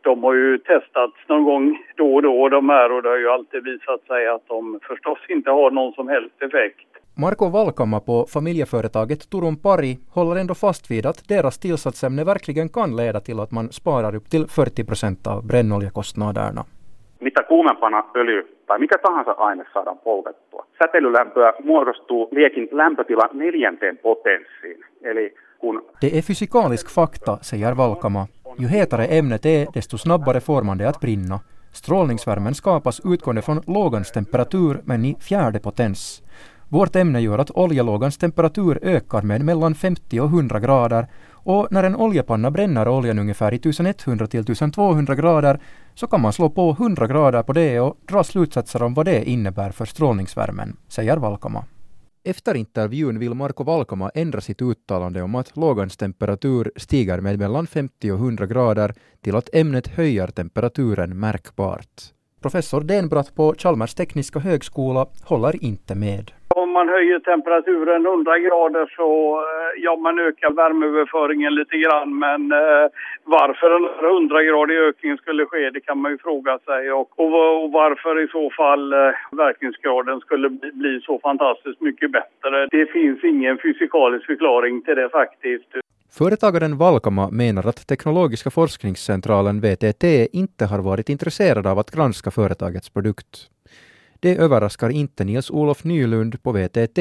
de 0.00 0.24
har 0.24 0.34
ju 0.34 0.58
testats 0.58 1.16
någon 1.28 1.44
gång 1.44 1.78
då 1.96 2.14
och 2.14 2.22
då 2.22 2.48
de 2.48 2.68
här 2.68 2.92
och 2.92 3.02
det 3.02 3.08
har 3.08 3.18
ju 3.18 3.28
alltid 3.28 3.64
visat 3.64 4.02
sig 4.06 4.28
att 4.28 4.48
de 4.48 4.80
förstås 4.82 5.18
inte 5.28 5.50
har 5.50 5.70
någon 5.70 5.92
som 5.92 6.08
helst 6.08 6.42
effekt. 6.42 6.88
Marko 7.16 7.48
Valkama 7.48 8.00
på 8.00 8.26
familjeföretaget 8.34 9.30
Turun 9.30 9.56
Pari 9.56 9.98
håller 10.14 10.40
ändå 10.40 10.54
fast 10.54 10.90
vid 10.90 11.06
att 11.06 11.28
deras 11.28 11.58
tillsatsämne 11.58 12.24
verkligen 12.24 12.68
kan 12.68 12.96
leda 12.96 13.20
till 13.20 13.40
att 13.40 13.50
man 13.50 13.72
sparar 13.72 14.14
upp 14.16 14.30
till 14.30 14.46
40 14.46 14.84
procent 14.84 15.26
av 15.26 15.46
brännoljakostnaderna. 15.46 16.64
Mitä 17.20 17.42
kuumempana 17.42 18.04
öljy 18.14 18.56
tai 18.66 18.78
mikä 18.78 18.98
tahansa 18.98 19.32
aine 19.32 19.64
saadaan 19.72 19.98
poltettua, 19.98 20.66
säteilylämpöä 20.78 21.52
muodostuu 21.64 22.28
liekin 22.32 22.68
lämpötila 22.72 23.28
neljänteen 23.32 23.98
potenssiin. 23.98 24.84
Eli 25.02 25.34
kun... 25.58 25.82
Det 26.00 26.18
är 26.18 26.22
fysikalisk 26.22 26.90
fakta, 26.90 27.38
säger 27.40 27.76
Valkama. 27.76 28.26
Ju 28.58 28.68
hetare 28.68 29.04
ämnet 29.04 29.46
är, 29.46 29.66
desto 29.74 29.98
snabbare 29.98 30.40
får 30.40 30.62
man 30.62 30.78
det 30.78 30.88
att 30.88 31.00
brinna. 31.00 31.40
Strålningsvärmen 31.72 32.54
skapas 32.54 33.00
utgående 33.04 33.42
från 33.42 33.62
lågans 33.66 34.12
temperatur 34.12 34.80
men 34.84 35.04
i 35.04 35.16
fjärde 35.28 35.60
potens. 35.60 36.22
Vårt 36.68 36.96
ämne 36.96 37.20
gör 37.20 37.38
att 37.38 37.50
oljelågans 37.50 38.18
temperatur 38.18 38.78
ökar 38.82 39.22
med 39.22 39.44
mellan 39.44 39.74
50 39.74 40.20
och 40.20 40.28
100 40.28 40.60
grader 40.60 41.06
och 41.30 41.68
när 41.70 41.84
en 41.84 41.96
oljepanna 41.96 42.50
bränner 42.50 42.88
oljan 42.88 43.18
ungefär 43.18 43.52
i 43.52 43.56
1100 43.56 44.26
till 44.26 44.40
1200 44.40 45.14
grader 45.14 45.60
så 45.94 46.06
kan 46.06 46.20
man 46.20 46.32
slå 46.32 46.50
på 46.50 46.70
100 46.70 47.06
grader 47.06 47.42
på 47.42 47.52
det 47.52 47.80
och 47.80 47.96
dra 48.08 48.24
slutsatser 48.24 48.82
om 48.82 48.94
vad 48.94 49.06
det 49.06 49.30
innebär 49.30 49.70
för 49.70 49.84
strålningsvärmen, 49.84 50.76
säger 50.88 51.16
Valkama. 51.16 51.64
Efter 52.24 52.54
intervjun 52.54 53.18
vill 53.18 53.34
Marko 53.34 53.64
Valkama 53.64 54.10
ändra 54.14 54.40
sitt 54.40 54.62
uttalande 54.62 55.22
om 55.22 55.34
att 55.34 55.56
lågans 55.56 55.96
temperatur 55.96 56.72
stiger 56.76 57.20
med 57.20 57.38
mellan 57.38 57.66
50 57.66 58.10
och 58.12 58.18
100 58.18 58.46
grader 58.46 58.94
till 59.20 59.36
att 59.36 59.54
ämnet 59.54 59.88
höjer 59.88 60.26
temperaturen 60.26 61.20
märkbart. 61.20 62.02
Professor 62.40 62.80
Denbratt 62.80 63.34
på 63.34 63.54
Chalmers 63.58 63.94
tekniska 63.94 64.38
högskola 64.38 65.06
håller 65.22 65.64
inte 65.64 65.94
med. 65.94 66.32
Om 66.68 66.74
man 66.74 66.88
höjer 66.88 67.18
temperaturen 67.18 68.06
100 68.06 68.38
grader 68.38 68.86
så 68.96 69.10
eh, 69.46 69.82
ja, 69.84 69.96
man 69.96 70.18
ökar 70.18 70.50
värmeöverföringen 70.60 71.54
lite 71.54 71.76
grann. 71.84 72.18
Men 72.18 72.42
eh, 72.52 72.86
varför 73.24 73.68
en 73.76 73.86
100-gradig 74.12 74.76
ökning 74.88 75.16
skulle 75.16 75.46
ske, 75.46 75.70
det 75.70 75.80
kan 75.80 75.98
man 75.98 76.10
ju 76.12 76.18
fråga 76.18 76.58
sig. 76.58 76.92
Och, 76.92 77.10
och, 77.22 77.64
och 77.64 77.72
varför 77.72 78.24
i 78.24 78.28
så 78.28 78.50
fall 78.60 78.92
eh, 78.92 78.98
verkningsgraden 79.44 80.20
skulle 80.20 80.48
bli, 80.50 80.70
bli 80.72 81.00
så 81.00 81.18
fantastiskt 81.18 81.80
mycket 81.80 82.10
bättre. 82.12 82.66
Det 82.70 82.86
finns 82.86 83.24
ingen 83.24 83.58
fysikalisk 83.58 84.26
förklaring 84.26 84.82
till 84.82 84.96
det 84.96 85.08
faktiskt. 85.08 85.70
Företagaren 86.18 86.78
Valkama 86.78 87.30
menar 87.30 87.66
att 87.66 87.86
Teknologiska 87.86 88.50
forskningscentralen 88.50 89.60
VTT 89.60 90.04
inte 90.32 90.64
har 90.64 90.78
varit 90.78 91.08
intresserad 91.08 91.66
av 91.66 91.78
att 91.78 91.90
granska 91.90 92.30
företagets 92.30 92.90
produkt. 92.90 93.50
Det 94.20 94.36
överraskar 94.36 94.90
inte 94.90 95.24
Nils-Olof 95.24 95.84
Nylund 95.84 96.42
på 96.42 96.52
VTT 96.52 96.98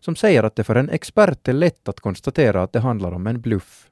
som 0.00 0.16
säger 0.16 0.42
att 0.42 0.56
det 0.56 0.64
för 0.64 0.74
en 0.74 0.90
expert 0.90 1.48
är 1.48 1.52
lätt 1.52 1.88
att 1.88 2.00
konstatera 2.00 2.62
att 2.62 2.72
det 2.72 2.80
handlar 2.80 3.12
om 3.12 3.26
en 3.26 3.40
bluff. 3.40 3.88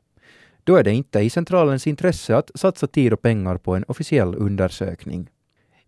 Då 0.64 0.76
är 0.76 0.84
det 0.84 0.92
inte 0.92 1.20
i 1.20 1.30
centralens 1.30 1.86
intresse 1.86 2.36
att 2.36 2.50
satsa 2.54 2.86
tid 2.86 3.12
och 3.12 3.22
pengar 3.22 3.56
på 3.56 3.74
en 3.74 3.84
officiell 3.88 4.34
undersökning. 4.34 5.30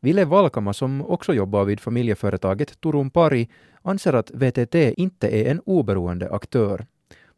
Ville 0.01 0.25
Valkama, 0.25 0.73
som 0.73 1.07
också 1.07 1.35
jobbar 1.35 1.65
vid 1.65 1.81
familjeföretaget 1.81 2.81
Turun 2.81 3.11
Pari, 3.11 3.49
anser 3.83 4.13
att 4.13 4.31
VTT 4.31 4.75
inte 4.75 5.29
är 5.29 5.51
en 5.51 5.61
oberoende 5.61 6.31
aktör. 6.31 6.87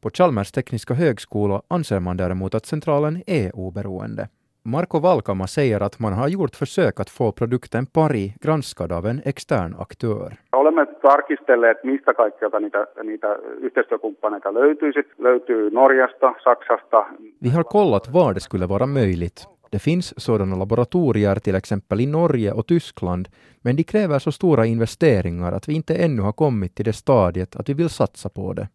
På 0.00 0.10
Chalmers 0.10 0.52
tekniska 0.52 0.94
högskola 0.94 1.62
anser 1.68 2.00
man 2.00 2.16
däremot 2.16 2.54
att 2.54 2.66
centralen 2.66 3.22
är 3.26 3.56
oberoende. 3.56 4.28
Marko 4.66 5.00
Valkama 5.02 5.46
säger 5.46 5.80
att 5.80 5.98
man 5.98 6.12
har 6.12 6.28
gjort 6.28 6.56
försök 6.56 7.00
att 7.00 7.10
få 7.10 7.32
produkten 7.32 7.86
Pari 7.86 8.34
granskad 8.40 8.92
av 8.92 9.06
en 9.06 9.22
extern 9.24 9.74
aktör. 9.78 10.36
Olemme 10.52 10.86
tarkistelleet, 10.86 11.84
mistä 11.84 12.14
kaikkialta 12.14 12.60
niitä, 12.60 12.86
niitä 13.02 13.36
yhteistyökumppaneita 13.60 14.54
löytyisi. 14.54 15.02
Löytyy 15.18 15.70
Norjasta, 15.70 16.34
Saksasta. 16.44 17.06
Vi 17.42 17.48
har 17.48 17.64
kollat 17.64 18.12
var 18.12 18.34
det 18.34 18.40
skulle 18.40 18.68
vara 18.68 18.86
möjligt. 18.86 19.46
Det 19.70 19.78
finns 19.78 20.14
sådana 20.16 20.58
laboratorier 20.58 21.36
till 21.36 21.54
exempel 21.54 22.00
i 22.00 22.06
Norge 22.06 22.52
och 22.52 22.66
Tyskland, 22.66 23.28
men 23.62 23.76
de 23.76 23.84
kräver 23.84 24.18
så 24.18 24.32
stora 24.32 24.66
investeringar 24.66 25.52
att 25.52 25.68
vi 25.68 25.74
inte 25.74 25.94
ännu 25.94 26.22
har 26.22 26.32
kommit 26.32 26.74
till 26.74 26.84
det 26.84 26.92
stadiet 26.92 27.56
att 27.56 27.68
vi 27.68 27.74
vill 27.74 27.88
satsa 27.88 28.28
på 28.28 28.52
det. 28.52 28.68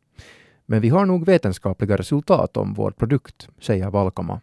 Men 0.65 0.81
vi 0.81 0.89
har 0.89 1.05
nog 1.05 1.25
vetenskapliga 1.25 1.98
resultat 1.98 2.58
om 2.58 2.74
vår 2.74 2.91
produkt, 2.91 3.48
säger 3.60 3.89
Valkama. 3.89 4.39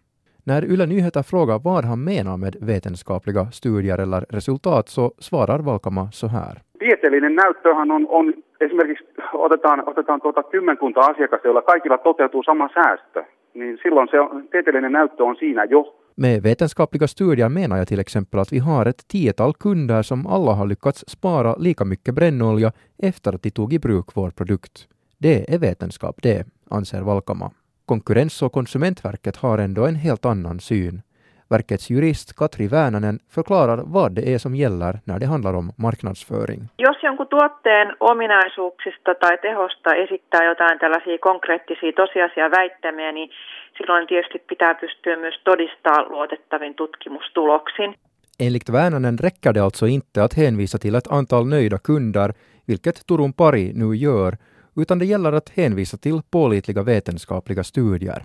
När 0.47 0.65
Yle 0.65 0.87
Nyheter 0.87 1.23
frågar 1.23 1.59
vad 1.59 1.85
han 1.85 2.05
menar 2.05 2.37
med 2.37 2.57
vetenskapliga 2.61 3.51
studier 3.51 3.99
eller 3.99 4.27
resultat 4.31 4.89
så 4.89 5.13
svarar 5.19 5.59
Valkama 5.59 6.11
så 6.13 6.27
här. 6.27 6.63
Tieteellinen 6.79 7.35
näyttöhän 7.35 7.91
on, 7.91 8.07
on 8.09 8.35
esimerkiksi 8.61 9.05
otetaan, 9.33 9.89
otetaan 9.89 10.21
tuota 10.21 10.43
kymmenkunta 10.43 11.01
asiakasta, 11.01 11.49
joilla 11.49 11.63
kaikilla 11.63 11.99
toteutuu 11.99 12.43
sama 12.43 12.69
säästö. 12.69 13.25
Niin 13.55 13.79
silloin 13.83 14.09
se 14.11 14.21
on, 14.21 14.49
tieteellinen 14.51 14.93
näyttö 14.93 15.25
on 15.25 15.37
siinä 15.37 15.65
jo. 15.65 15.97
Med 16.17 16.43
vetenskapliga 16.43 17.07
studier 17.07 17.49
menar 17.49 17.79
jag 17.79 17.89
till 17.89 18.01
exempel 18.01 18.41
att 18.41 18.53
vi 18.53 18.59
har 18.59 18.87
ett 18.87 19.09
tiotal 19.09 19.53
kunder 19.61 20.03
som 20.03 20.27
alla 20.27 20.53
har 20.53 20.67
lyckats 20.67 21.05
spara 21.09 21.55
lika 21.59 21.85
mycket 21.85 22.15
brännolja 22.15 22.73
efter 23.03 23.35
att 23.35 23.43
de 23.43 23.51
tog 23.51 23.73
i 23.73 23.79
bruk 23.79 24.07
vår 24.15 24.31
produkt. 24.31 24.89
Det 25.19 25.55
är 25.55 25.59
vetenskap 25.59 26.17
det, 26.23 26.47
anser 26.71 27.03
Valkama. 27.03 27.51
Konkurrens 27.87 28.43
och 28.43 28.53
konsumentverket 28.53 29.37
har 29.37 29.59
ändå 29.59 29.87
en 29.87 29.95
helt 29.95 30.25
annan 30.25 30.61
syn. 30.61 31.03
Verkets 31.51 31.91
jurist 31.91 32.37
Katri 32.37 32.67
Väänänen 32.69 33.19
förklarar 33.35 33.83
vad 33.87 34.13
det 34.13 34.35
är 34.35 34.39
som 34.39 34.55
gäller 34.55 35.01
när 35.05 35.19
det 35.19 35.27
handlar 35.27 35.55
om 35.55 35.73
marknadsföring. 35.79 36.61
Jos 36.79 37.03
jonkun 37.03 37.27
tuotteen 37.27 37.89
ominaisuuksista 38.01 39.15
tai 39.15 39.39
tehosta 39.39 39.95
esittää 39.95 40.45
jotain 40.45 40.79
tällaisia 40.79 41.19
konkreettisia 41.19 41.93
tosiasiaväittämiä, 41.93 43.13
niin 43.13 43.31
silloin 43.79 44.07
tietysti 44.07 44.39
pitää 44.39 44.75
pystyä 44.75 45.17
myös 45.17 45.41
todistaa 45.45 46.09
luotettavin 46.09 46.75
tutkimustuloksin. 46.75 47.95
Enligt 48.41 48.73
Väänänen 48.73 49.19
räcker 49.19 49.55
det 49.55 49.63
alltså 49.63 49.87
inte 49.87 50.23
att 50.23 50.35
hänvisa 50.35 50.79
till 50.79 50.95
ett 50.95 51.13
antal 51.13 51.45
nöjda 51.47 51.79
kunder, 51.79 52.33
vilket 52.69 53.07
Turun 53.07 53.33
Pari 53.33 53.73
nu 53.75 53.95
gör, 53.97 54.33
utan 54.77 54.99
det 54.99 55.07
gäller 55.07 55.33
att 55.33 55.49
hänvisa 55.49 55.97
till 55.97 56.23
pålitliga 56.31 56.83
vetenskapliga 56.83 57.65
studier. 57.65 58.25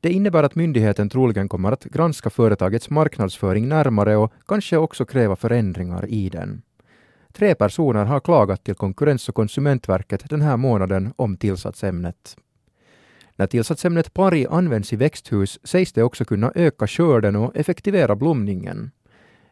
Det 0.00 0.10
innebär 0.10 0.42
att 0.42 0.54
myndigheten 0.54 1.08
troligen 1.08 1.48
kommer 1.48 1.72
att 1.72 1.84
granska 1.84 2.30
företagets 2.30 2.90
marknadsföring 2.90 3.68
närmare 3.68 4.16
och 4.16 4.32
kanske 4.46 4.76
också 4.76 5.04
kräva 5.04 5.36
förändringar 5.36 6.06
i 6.06 6.28
den. 6.28 6.62
Tre 7.32 7.54
personer 7.54 8.04
har 8.04 8.20
klagat 8.20 8.64
till 8.64 8.74
Konkurrens 8.74 9.28
och 9.28 9.34
konsumentverket 9.34 10.30
den 10.30 10.40
här 10.40 10.56
månaden 10.56 11.12
om 11.16 11.36
tillsatsämnet. 11.36 12.36
När 13.36 13.46
tillsatsämnet 13.46 14.14
pari 14.14 14.46
används 14.50 14.92
i 14.92 14.96
växthus 14.96 15.58
sägs 15.62 15.92
det 15.92 16.02
också 16.02 16.24
kunna 16.24 16.52
öka 16.54 16.86
skörden 16.86 17.36
och 17.36 17.56
effektivera 17.56 18.16
blomningen. 18.16 18.90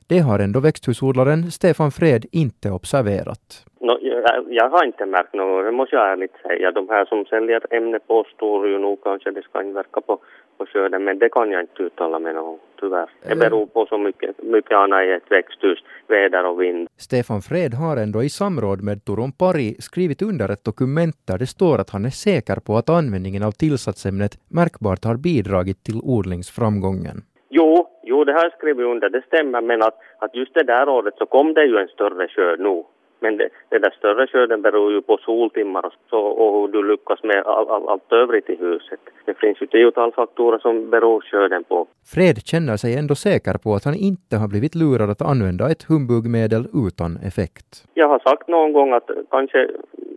Det 0.09 0.19
har 0.19 0.39
ändå 0.39 0.61
växthusodlaren 0.61 1.51
Stefan 1.51 1.91
Fred 1.91 2.27
inte 2.33 2.71
observerat. 2.71 3.65
No, 3.81 3.99
jag, 4.03 4.47
jag 4.51 4.71
har 4.71 4.85
inte 4.85 5.07
märkt 5.07 5.35
något, 5.35 5.65
det 5.65 5.73
måste 5.73 5.97
jag 5.97 6.13
ärligt 6.13 6.37
säga. 6.43 6.71
De 6.71 6.89
här 6.89 7.05
som 7.05 7.25
säljer 7.25 7.61
ämne 7.71 7.99
påstår 7.99 8.69
ju 8.69 8.79
nog 8.79 9.03
kanske 9.03 9.31
det 9.31 9.43
ska 9.43 9.63
inverka 9.63 10.01
på, 10.01 10.19
på 10.59 10.67
skörden, 10.67 11.05
men 11.05 11.19
det 11.19 11.29
kan 11.29 11.51
jag 11.51 11.61
inte 11.61 11.83
uttala 11.83 12.19
mig 12.19 12.39
om, 12.39 12.59
tyvärr. 12.81 13.11
Det 13.29 13.37
beror 13.37 13.67
på 13.67 13.87
så 13.87 13.99
mycket, 13.99 14.43
mycket 14.43 14.77
annat 14.77 15.05
i 15.05 15.11
ett 15.11 15.31
växthus, 15.31 15.79
väder 16.07 16.47
och 16.47 16.61
vind. 16.63 16.89
Stefan 16.97 17.43
Fred 17.43 17.75
har 17.75 17.97
ändå 17.97 18.23
i 18.23 18.29
samråd 18.29 18.83
med 18.83 19.05
Turun 19.05 19.33
Pari 19.33 19.77
skrivit 19.79 20.23
under 20.23 20.49
ett 20.49 20.65
dokument 20.65 21.17
där 21.27 21.39
det 21.39 21.47
står 21.47 21.79
att 21.79 21.91
han 21.91 22.05
är 22.05 22.11
säker 22.11 22.57
på 22.67 22.77
att 22.77 22.91
användningen 22.91 23.43
av 23.43 23.53
tillsatsämnet 23.53 24.33
märkbart 24.49 25.05
har 25.05 25.17
bidragit 25.17 25.85
till 25.85 26.01
odlingsframgången. 26.03 27.23
Jo, 27.49 27.86
det 28.27 28.33
har 28.33 28.43
jag 28.43 28.53
skrivit 28.53 28.87
under, 28.87 29.09
det 29.09 29.23
stämmer, 29.27 29.61
men 29.61 29.83
att, 29.83 29.99
att 30.19 30.35
just 30.35 30.55
det 30.55 30.63
där 30.63 30.89
året 30.89 31.15
så 31.19 31.27
kom 31.27 31.55
det 31.55 31.65
ju 31.65 31.77
en 31.79 31.89
större 31.89 32.29
sjö 32.29 32.57
nu. 32.57 32.85
Men 33.21 33.37
det, 33.37 33.49
det 33.69 33.79
där 33.79 33.91
större 33.99 34.27
skörden 34.27 34.63
beror 34.63 34.93
ju 34.93 35.03
på 35.03 35.17
soltimmar 35.17 35.87
och, 35.87 35.93
så, 36.11 36.21
och 36.21 36.61
hur 36.61 36.69
du 36.69 36.91
lyckas 36.91 37.23
med 37.23 37.43
all, 37.47 37.69
all, 37.69 37.89
allt 37.89 38.13
övrigt 38.13 38.51
i 38.51 38.57
huset. 38.57 39.01
Det 39.25 39.35
finns 39.39 39.63
ju 39.63 39.67
tiotal 39.67 40.13
faktorer 40.13 40.59
som 40.59 40.91
beror 40.91 41.21
skörden 41.21 41.65
på. 41.65 41.87
Fred 42.15 42.37
känner 42.47 42.77
sig 42.77 42.99
ändå 42.99 43.15
säker 43.15 43.59
på 43.65 43.75
att 43.75 43.85
han 43.85 43.95
inte 43.95 44.37
har 44.37 44.49
blivit 44.49 44.75
lurad 44.75 45.11
att 45.11 45.23
använda 45.23 45.71
ett 45.71 45.83
humbugmedel 45.83 46.65
utan 46.87 47.17
effekt. 47.17 47.85
Jag 47.95 48.09
har 48.09 48.19
sagt 48.19 48.49
någon 48.49 48.73
gång 48.73 48.93
att 48.93 49.11
kanske 49.31 49.69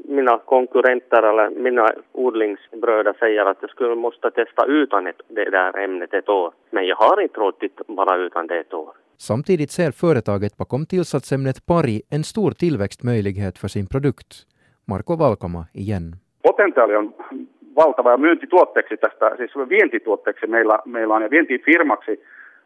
mina 0.10 0.38
konkurrenter 0.38 1.24
eller 1.24 1.50
mina 1.50 1.88
odlingsbröder 2.12 3.14
säger 3.20 3.46
att 3.46 3.58
jag 3.62 3.70
skulle 3.70 3.96
måste 3.96 4.32
testa 4.32 4.66
utan 4.66 5.08
ett, 5.08 5.22
det 5.28 5.50
där 5.50 5.78
ämnet 5.78 6.14
ett 6.14 6.30
år. 6.30 6.52
Men 6.70 6.88
jag 6.88 6.96
har 6.96 7.22
inte 7.22 7.40
råd 7.40 7.54
bara 7.88 8.18
utan 8.18 8.48
det 8.48 8.60
ett 8.60 8.74
år. 8.74 8.94
Samtidigt 9.22 9.72
ser 9.72 9.92
företaget 9.92 10.58
bakom 10.58 10.86
tillsatsämnet 10.86 11.66
Pari 11.66 12.02
en 12.10 12.24
stor 12.24 12.52
tillväxtmöjlighet 12.52 13.58
för 13.58 13.68
sin 13.68 13.88
produkt. 13.88 14.46
Marko 14.86 15.20
Valkama 15.20 15.66
igen. 15.74 16.16
Potentiaali 16.42 16.96
on 16.96 17.14
valtava 17.76 18.12
ja 18.12 18.18
myyntituotteeksi 18.18 18.98
tästä, 18.98 19.36
siis 19.38 19.52
vientituotteeksi 19.70 20.48
meillä, 20.48 20.80
meillä 20.86 21.16
on 21.16 21.22
ja 21.22 21.30
vientifirmaksi 21.30 22.12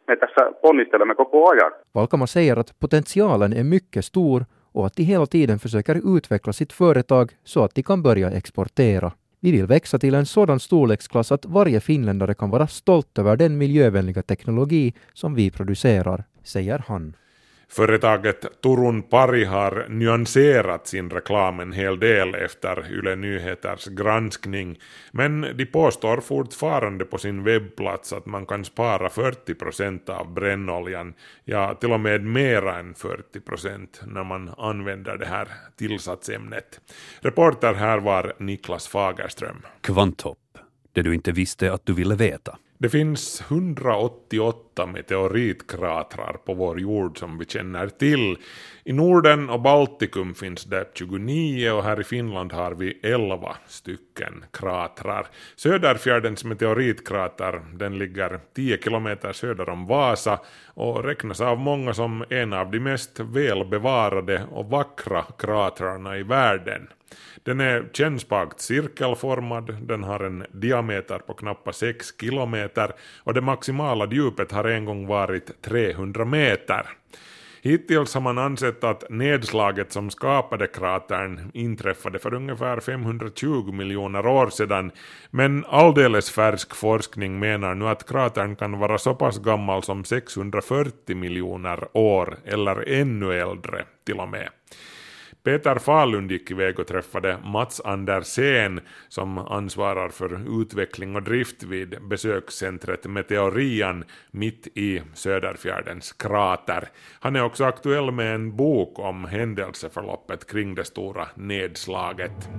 me 0.08 0.16
tässä 0.16 0.52
ponnistelemme 0.62 1.16
koko 1.16 1.50
ajan. 1.50 1.72
Valkama 1.96 2.28
säger 2.28 2.60
att 2.60 2.76
potentialen 2.80 3.54
är 3.54 3.63
mycket 3.63 4.06
stor 4.06 4.46
och 4.74 4.86
att 4.86 4.96
de 4.96 5.04
hela 5.04 5.26
tiden 5.26 5.60
försöker 5.60 6.18
utveckla 6.18 6.54
sitt 6.54 6.74
företag 6.74 7.32
så 7.44 7.63
att 7.63 7.76
de 7.76 7.84
kan 7.84 8.04
börja 8.04 8.32
exportera. 8.32 9.12
Vi 9.39 9.52
vill 9.52 9.68
växa 9.68 10.00
till 10.00 10.16
en 10.16 10.26
sådan 10.26 10.60
storleksklass 10.60 11.32
att 11.32 11.46
varje 11.46 11.80
finländare 11.80 12.34
kan 12.34 12.50
vara 12.50 12.68
stolt 12.68 13.20
över 13.20 13.38
den 13.38 13.58
miljövänliga 13.58 14.22
teknologi 14.22 14.94
som 15.13 15.36
vi 15.36 15.52
producerar, 15.52 16.24
säger 16.44 16.84
han. 16.88 17.16
Företaget 17.76 18.62
Turun 18.62 19.02
Pari 19.02 19.44
har 19.44 19.86
nyanserat 19.90 20.88
sin 20.88 21.10
reklam 21.10 21.60
en 21.60 21.72
hel 21.72 22.00
del 22.00 22.36
efter 22.36 22.92
Yle 22.92 23.16
Nyheters 23.16 23.86
granskning, 23.86 24.80
men 25.12 25.42
de 25.42 25.66
påstår 25.66 26.22
fortfarande 26.22 27.06
på 27.06 27.18
sin 27.18 27.44
webbplats 27.44 28.14
att 28.14 28.26
man 28.26 28.46
kan 28.46 28.66
spara 28.66 29.10
40 29.10 29.54
procent 29.54 30.10
av 30.10 30.34
brännoljan, 30.34 31.14
ja 31.46 31.76
till 31.76 31.92
och 31.92 32.00
med 32.00 32.24
mera 32.24 32.80
än 32.80 32.94
40 32.94 33.40
procent 33.40 34.02
när 34.08 34.24
man 34.24 34.50
använder 34.58 35.18
det 35.18 35.26
här 35.26 35.48
tillsatsämnet. 35.78 36.82
Reporter 37.20 37.74
här 37.74 38.00
var 38.00 38.34
Niklas 38.38 38.88
Fagerström. 38.88 39.62
Kvanthopp, 39.82 40.58
det 40.92 41.02
du 41.02 41.14
inte 41.14 41.32
visste 41.32 41.74
att 41.74 41.86
du 41.86 41.94
ville 41.94 42.16
veta. 42.16 42.58
Det 42.84 42.90
finns 42.90 43.42
188 43.42 44.73
åtta 44.74 44.86
meteoritkratrar 44.86 46.34
på 46.46 46.54
vår 46.54 46.80
jord 46.80 47.20
som 47.20 47.38
vi 47.38 47.46
känner 47.46 47.88
till. 47.88 48.38
I 48.84 48.94
Norden 48.94 49.50
och 49.50 49.62
Baltikum 49.62 50.36
finns 50.36 50.64
det 50.64 50.86
29 50.94 51.72
och 51.72 51.84
här 51.84 52.02
i 52.02 52.04
Finland 52.04 52.54
har 52.54 52.72
vi 52.72 53.00
11 53.04 53.56
stycken 53.68 54.46
kratrar. 54.52 55.28
Söderfjärdens 55.56 56.44
meteoritkrater 56.44 57.62
den 57.74 57.98
ligger 57.98 58.40
10 58.56 58.78
kilometer 58.78 59.34
söder 59.34 59.70
om 59.70 59.88
Vasa 59.88 60.40
och 60.74 61.04
räknas 61.04 61.42
av 61.42 61.60
många 61.60 61.94
som 61.94 62.26
en 62.30 62.54
av 62.54 62.72
de 62.72 62.80
mest 62.80 63.20
välbevarade 63.20 64.44
och 64.52 64.70
vackra 64.70 65.24
kratrarna 65.38 66.18
i 66.18 66.24
världen. 66.24 66.88
Den 67.44 67.60
är 67.60 67.90
kännspakt 67.94 68.60
cirkelformad, 68.60 69.78
den 69.82 70.04
har 70.04 70.20
en 70.20 70.46
diameter 70.52 71.20
på 71.20 71.34
knappt 71.34 71.76
6 71.76 72.14
kilometer 72.22 72.92
och 73.24 73.34
det 73.34 73.42
maximala 73.42 74.08
djupet 74.12 74.52
har 74.52 74.62
en 74.69 74.86
gång 74.86 75.08
varit 75.08 75.62
300 75.62 76.26
meter. 76.26 76.88
Hittills 77.62 78.13
har 78.13 78.21
man 78.21 78.38
ansett 78.38 78.84
att 78.84 79.10
nedslaget 79.10 79.91
som 79.91 80.10
skapade 80.10 80.67
kratern 80.67 81.52
inträffade 81.54 82.19
för 82.19 82.34
ungefär 82.34 82.80
520 82.80 83.71
miljoner 83.71 84.28
år 84.28 84.49
sedan, 84.49 84.91
men 85.32 85.65
alldeles 85.65 86.32
färsk 86.32 86.76
forskning 86.76 87.39
menar 87.39 87.76
nu 87.76 87.88
att 87.88 88.10
kratern 88.10 88.56
kan 88.56 88.80
vara 88.80 88.97
så 88.97 89.15
pass 89.15 89.39
gammal 89.39 89.84
som 89.84 90.04
640 90.04 91.15
miljoner 91.15 91.97
år 91.97 92.38
eller 92.45 92.89
ännu 92.89 93.34
äldre 93.34 93.86
till 94.06 94.19
och 94.19 94.30
med. 94.30 94.49
Peter 95.44 95.76
Falund 95.76 96.32
gick 96.32 96.52
iväg 96.52 96.80
och 96.80 96.88
träffade 96.88 97.38
Mats 97.44 97.82
Andersén 97.86 98.80
som 99.10 99.38
ansvarar 99.38 100.10
för 100.10 100.62
utveckling 100.62 101.16
och 101.16 101.24
drift 101.24 101.64
vid 101.64 101.98
besökscentret 102.02 103.06
Meteorian 103.06 104.04
mitt 104.32 104.68
i 104.68 105.02
Söderfjärdens 105.14 106.14
krater. 106.14 106.90
Han 107.20 107.36
är 107.36 107.44
också 107.44 107.64
aktuell 107.64 108.12
med 108.12 108.36
en 108.36 108.56
bok 108.56 109.00
om 109.00 109.26
händelseförloppet 109.26 110.52
kring 110.52 110.76
det 110.76 110.86
stora 110.86 111.28
nedslaget. 111.36 112.50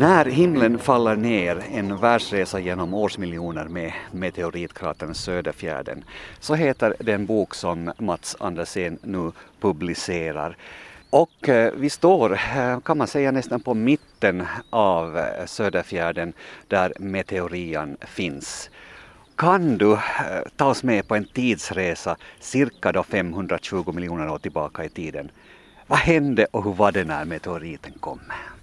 När 0.00 0.24
himlen 0.24 0.78
faller 0.78 1.16
ner, 1.16 1.64
en 1.72 1.96
världsresa 1.96 2.60
genom 2.60 2.94
årsmiljoner 2.94 3.64
med 3.64 3.92
meteoritkratern 4.12 5.14
Söderfjärden, 5.14 6.04
så 6.38 6.54
heter 6.54 6.94
den 6.98 7.26
bok 7.26 7.54
som 7.54 7.92
Mats 7.98 8.36
Andersén 8.40 8.98
nu 9.02 9.32
publicerar. 9.60 10.56
Och 11.10 11.48
eh, 11.48 11.72
vi 11.76 11.90
står, 11.90 12.32
eh, 12.32 12.80
kan 12.80 12.98
man 12.98 13.06
säga, 13.06 13.30
nästan 13.30 13.60
på 13.60 13.74
mitten 13.74 14.46
av 14.70 15.18
eh, 15.18 15.46
Söderfjärden 15.46 16.32
där 16.68 16.92
meteorian 16.98 17.96
finns. 18.00 18.70
Kan 19.36 19.78
du 19.78 19.98
ta 20.56 20.66
oss 20.66 20.82
med 20.82 21.08
på 21.08 21.14
en 21.14 21.24
tidsresa 21.24 22.16
cirka 22.38 22.92
då 22.92 23.02
520 23.02 23.92
miljoner 23.92 24.30
år 24.30 24.38
tillbaka 24.38 24.84
i 24.84 24.88
tiden? 24.88 25.30
Vad 25.86 25.98
hände 25.98 26.46
och 26.50 26.64
hur 26.64 26.72
var 26.72 26.92
det 26.92 27.04
när 27.04 27.24
meteoriten 27.24 27.92
kom? 28.00 28.20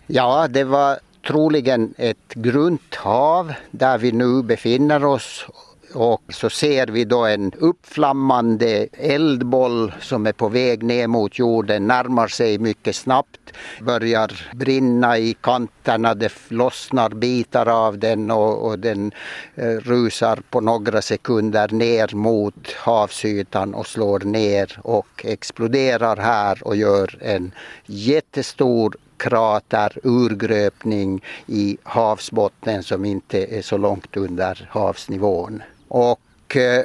Ja, 0.10 0.47
det 0.47 0.63
var 0.63 1.00
troligen 1.27 1.93
ett 1.97 2.33
grunt 2.33 2.95
hav 2.95 3.53
där 3.71 3.97
vi 3.97 4.11
nu 4.11 4.43
befinner 4.43 5.05
oss. 5.05 5.45
Och 5.93 6.21
så 6.29 6.49
ser 6.49 6.87
vi 6.87 7.05
då 7.05 7.25
en 7.25 7.51
uppflammande 7.59 8.87
eldboll 8.93 9.93
som 10.01 10.27
är 10.27 10.31
på 10.31 10.49
väg 10.49 10.83
ner 10.83 11.07
mot 11.07 11.39
jorden, 11.39 11.87
närmar 11.87 12.27
sig 12.27 12.57
mycket 12.57 12.95
snabbt, 12.95 13.53
börjar 13.81 14.55
brinna 14.55 15.17
i 15.17 15.33
kanterna, 15.41 16.13
det 16.13 16.33
lossnar 16.47 17.09
bitar 17.09 17.65
av 17.65 17.99
den 17.99 18.31
och, 18.31 18.67
och 18.67 18.79
den 18.79 19.11
eh, 19.55 19.67
rusar 19.67 20.39
på 20.49 20.61
några 20.61 21.01
sekunder 21.01 21.69
ner 21.69 22.15
mot 22.15 22.71
havsytan 22.71 23.73
och 23.73 23.87
slår 23.87 24.19
ner 24.19 24.79
och 24.83 25.25
exploderar 25.25 26.17
här 26.17 26.67
och 26.67 26.75
gör 26.75 27.17
en 27.21 27.51
jättestor 27.85 28.95
krater, 29.17 29.97
urgröpning 30.03 31.21
i 31.47 31.77
havsbotten 31.84 32.84
som 32.84 33.06
inte 33.06 33.58
är 33.58 33.62
så 33.62 33.77
långt 33.77 34.17
under 34.17 34.67
havsnivån. 34.71 35.63
Och 35.88 36.56
eh, 36.56 36.84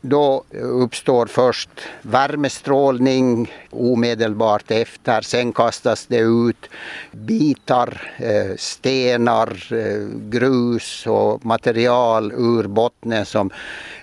då 0.00 0.44
uppstår 0.50 1.26
först 1.26 1.70
värmestrålning 2.02 3.52
omedelbart 3.70 4.70
efter. 4.70 5.20
Sen 5.20 5.52
kastas 5.52 6.06
det 6.06 6.18
ut 6.18 6.70
bitar, 7.12 8.12
eh, 8.16 8.56
stenar, 8.56 9.72
eh, 9.72 10.08
grus 10.30 11.06
och 11.06 11.46
material 11.46 12.32
ur 12.32 12.66
bottnen 12.66 13.26
som 13.26 13.50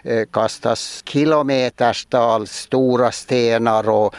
eh, 0.03 0.25
kastas 0.31 1.03
kilometerstals 1.05 2.51
stora 2.51 3.11
stenar 3.11 3.89
och 3.89 4.15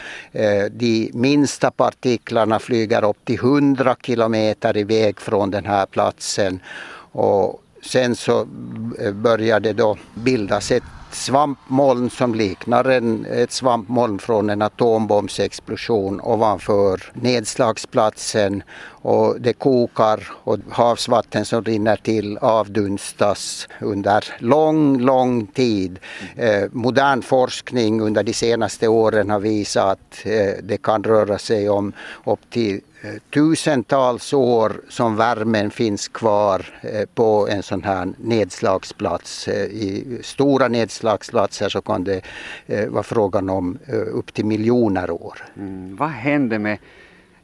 de 0.71 1.11
minsta 1.13 1.71
partiklarna 1.71 2.59
flyger 2.59 3.05
upp 3.05 3.25
till 3.25 3.39
100 3.39 3.95
kilometer 4.03 4.77
iväg 4.77 5.19
från 5.19 5.51
den 5.51 5.65
här 5.65 5.85
platsen. 5.85 6.59
Och 7.11 7.63
Sen 7.81 8.15
så 8.15 8.45
börjar 9.13 9.59
det 9.59 9.73
då 9.73 9.97
bildas 10.13 10.71
ett 10.71 10.83
svampmoln 11.11 12.09
som 12.09 12.35
liknar 12.35 12.85
en, 12.85 13.25
ett 13.25 13.51
svampmoln 13.51 14.19
från 14.19 14.49
en 14.49 14.61
atombombsexplosion 14.61 16.21
ovanför 16.21 17.01
nedslagsplatsen 17.13 18.63
och 18.89 19.41
det 19.41 19.53
kokar 19.53 20.31
och 20.43 20.57
havsvatten 20.69 21.45
som 21.45 21.63
rinner 21.63 21.95
till 21.95 22.37
avdunstas 22.37 23.67
under 23.81 24.23
lång, 24.39 24.99
lång 24.99 25.47
tid. 25.47 25.99
Eh, 26.35 26.63
modern 26.71 27.21
forskning 27.21 28.01
under 28.01 28.23
de 28.23 28.33
senaste 28.33 28.87
åren 28.87 29.29
har 29.29 29.39
visat 29.39 29.97
att 29.97 30.25
eh, 30.25 30.63
det 30.63 30.77
kan 30.77 31.03
röra 31.03 31.37
sig 31.37 31.69
om 31.69 31.93
upp 32.25 32.49
till 32.49 32.81
Eh, 33.01 33.13
tusentals 33.33 34.33
år 34.33 34.81
som 34.89 35.15
värmen 35.15 35.71
finns 35.71 36.07
kvar 36.07 36.65
eh, 36.81 37.05
på 37.13 37.47
en 37.47 37.63
sån 37.63 37.83
här 37.83 38.07
nedslagsplats. 38.17 39.47
Eh, 39.47 39.65
I 39.65 40.19
stora 40.23 40.67
nedslagsplatser 40.67 41.69
så 41.69 41.81
kan 41.81 42.03
det 42.03 42.21
vara 42.87 43.03
frågan 43.03 43.49
om 43.49 43.79
upp 43.87 44.33
till 44.33 44.45
miljoner 44.45 45.11
år. 45.11 45.43
Mm. 45.57 45.95
Vad 45.95 46.09
hände 46.09 46.59
med 46.59 46.77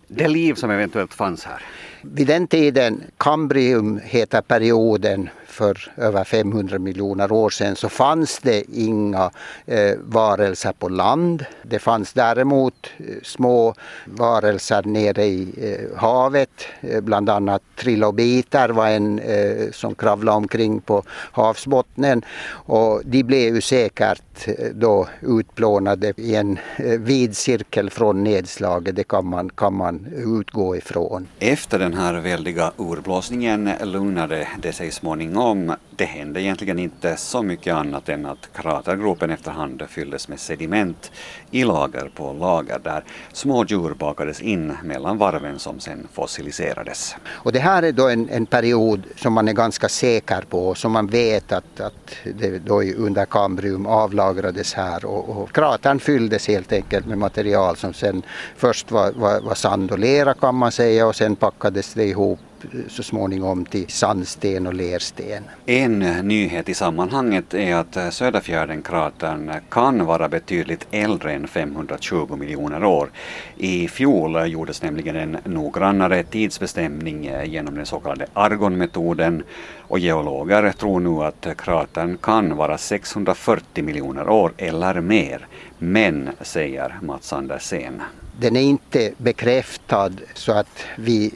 det 0.08 0.28
liv 0.28 0.54
som 0.54 0.72
eventuellt 0.72 1.14
fanns 1.14 1.46
här? 1.46 1.64
Vid 2.06 2.28
den 2.28 2.48
tiden, 2.48 3.04
Kambrium 3.18 4.00
heter 4.04 4.42
perioden 4.42 5.30
för 5.54 5.92
över 5.98 6.24
500 6.24 6.80
miljoner 6.80 7.32
år 7.32 7.50
sedan, 7.50 7.76
så 7.76 7.90
fanns 7.90 8.40
det 8.40 8.64
inga 8.74 9.32
eh, 9.66 9.96
varelser 10.02 10.72
på 10.72 10.90
land. 10.90 11.46
Det 11.64 11.80
fanns 11.80 12.14
däremot 12.14 12.90
eh, 12.98 13.06
små 13.24 13.76
varelser 14.06 14.84
nere 14.84 15.26
i 15.26 15.48
eh, 15.58 15.98
havet, 16.00 16.66
eh, 16.82 17.02
bland 17.02 17.30
annat 17.30 17.62
trilobiter 17.76 18.70
var 18.70 18.88
en 18.88 19.20
eh, 19.20 19.72
som 19.72 19.96
kravlade 19.96 20.38
omkring 20.38 20.82
på 20.82 21.04
havsbottnen 21.32 22.22
och 22.50 23.02
de 23.06 23.24
blev 23.24 23.56
ju 23.56 23.62
säkert 23.62 24.48
eh, 24.48 24.54
då 24.74 25.08
utplånade 25.22 26.14
i 26.18 26.36
en 26.36 26.60
vid 27.00 27.38
cirkel 27.38 27.90
från 27.90 28.24
nedslaget, 28.24 28.96
det 28.96 29.04
kan 29.04 29.26
man, 29.26 29.50
kan 29.50 29.74
man 29.74 30.08
utgå 30.16 30.76
ifrån. 30.76 31.28
Efter 31.40 31.80
den 31.80 31.93
den 31.94 32.02
här 32.02 32.14
väldiga 32.14 32.72
urblåsningen 32.78 33.70
lugnade 33.84 34.48
det 34.62 34.74
sig 34.74 34.92
småningom. 34.92 35.74
Det 35.96 36.06
hände 36.06 36.42
egentligen 36.42 36.80
inte 36.80 37.18
så 37.18 37.44
mycket 37.44 37.74
annat 37.74 38.10
än 38.10 38.26
att 38.26 38.50
kratergropen 38.56 39.30
efterhand 39.30 39.84
fylldes 39.90 40.28
med 40.28 40.40
sediment 40.40 41.12
i 41.52 41.64
lager 41.64 42.12
på 42.16 42.34
lager 42.34 42.80
där 42.80 43.04
små 43.34 43.66
djur 43.66 43.94
bakades 43.94 44.42
in 44.42 44.78
mellan 44.84 45.18
varven 45.18 45.60
som 45.60 45.80
sen 45.80 46.08
fossiliserades. 46.14 47.16
Och 47.26 47.52
det 47.52 47.60
här 47.60 47.84
är 47.84 47.92
då 47.92 48.10
en, 48.10 48.30
en 48.30 48.46
period 48.46 49.04
som 49.16 49.34
man 49.34 49.48
är 49.48 49.54
ganska 49.54 49.90
säker 49.90 50.42
på, 50.42 50.76
som 50.76 50.92
man 50.92 51.08
vet 51.08 51.52
att, 51.52 51.80
att 51.80 52.16
det 52.24 52.60
då 52.60 52.82
under 52.82 53.26
Kambrium 53.26 53.86
avlagrades 53.86 54.74
här 54.74 55.06
och, 55.06 55.30
och 55.30 55.52
kratern 55.52 56.00
fylldes 56.00 56.48
helt 56.48 56.72
enkelt 56.72 57.06
med 57.06 57.18
material 57.18 57.76
som 57.78 57.94
sen 57.94 58.24
först 58.58 58.92
var, 58.92 59.12
var, 59.12 59.42
var 59.42 59.56
sand 59.56 59.92
och 59.92 60.00
lera 60.00 60.34
kan 60.34 60.56
man 60.56 60.72
säga 60.72 61.08
och 61.08 61.16
sen 61.16 61.36
packades 61.36 61.83
det 61.94 62.06
ihop 62.06 62.40
så 62.88 63.04
småningom 63.04 63.66
till 63.66 63.86
sandsten 63.88 64.68
och 64.68 64.74
lersten. 64.74 65.44
En 65.66 66.00
nyhet 66.00 66.70
i 66.70 66.74
sammanhanget 66.74 67.54
är 67.54 67.76
att 67.76 68.14
Söderfjärdenkratern 68.14 69.52
kan 69.70 70.06
vara 70.06 70.30
betydligt 70.30 70.88
äldre 70.92 71.34
än 71.34 71.48
520 71.48 72.36
miljoner 72.36 72.84
år. 72.84 73.12
I 73.58 73.88
fjol 73.88 74.48
gjordes 74.48 74.82
nämligen 74.82 75.16
en 75.16 75.38
noggrannare 75.44 76.24
tidsbestämning 76.24 77.32
genom 77.46 77.76
den 77.76 77.86
så 77.86 78.00
kallade 78.00 78.26
argonmetoden 78.34 79.44
och 79.80 80.00
geologer 80.00 80.72
tror 80.72 81.00
nu 81.00 81.24
att 81.24 81.48
kratern 81.58 82.18
kan 82.18 82.58
vara 82.58 82.78
640 82.78 83.84
miljoner 83.84 84.30
år 84.30 84.54
eller 84.58 85.02
mer. 85.02 85.48
Men, 85.78 86.30
säger 86.42 87.00
Mats 87.02 87.34
Andersén, 87.34 88.02
den 88.40 88.56
är 88.56 88.62
inte 88.62 89.12
bekräftad 89.18 90.12
så 90.34 90.52
att 90.52 90.80
vi 90.98 91.34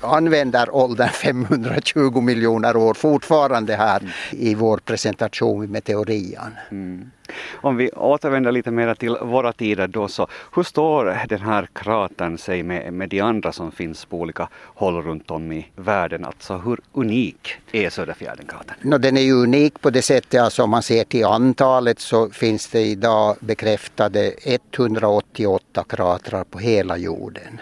använder 0.00 0.74
åldern 0.74 1.08
520 1.08 2.20
miljoner 2.20 2.76
år 2.76 2.94
fortfarande 2.94 3.76
här 3.76 4.14
i 4.30 4.54
vår 4.54 4.78
presentation 4.78 5.60
vid 5.60 5.70
meteorian. 5.70 6.56
Mm. 6.70 7.10
Om 7.54 7.76
vi 7.76 7.90
återvänder 7.90 8.52
lite 8.52 8.70
mer 8.70 8.94
till 8.94 9.16
våra 9.22 9.52
tider 9.52 9.86
då 9.86 10.08
så, 10.08 10.28
hur 10.54 10.62
står 10.62 11.26
den 11.28 11.40
här 11.40 11.68
kratern 11.72 12.38
sig 12.38 12.62
med, 12.62 12.92
med 12.92 13.08
de 13.08 13.20
andra 13.20 13.52
som 13.52 13.72
finns 13.72 14.04
på 14.04 14.20
olika 14.20 14.48
håll 14.54 15.02
runt 15.02 15.30
om 15.30 15.52
i 15.52 15.66
världen? 15.76 16.24
Alltså 16.24 16.56
hur 16.56 16.80
unik 16.92 17.54
är 17.72 17.90
Söderfjärdenkratern? 17.90 18.76
No, 18.82 18.98
den 18.98 19.16
är 19.16 19.22
ju 19.22 19.32
unik 19.32 19.80
på 19.80 19.90
det 19.90 20.02
sättet, 20.02 20.40
alltså 20.40 20.62
om 20.62 20.70
man 20.70 20.82
ser 20.82 21.04
till 21.04 21.24
antalet 21.24 22.00
så 22.00 22.30
finns 22.30 22.68
det 22.68 22.80
idag 22.80 23.36
bekräftade 23.40 24.32
188 24.42 25.84
kratrar 25.88 26.44
på 26.44 26.58
hela 26.58 26.96
jorden. 26.96 27.60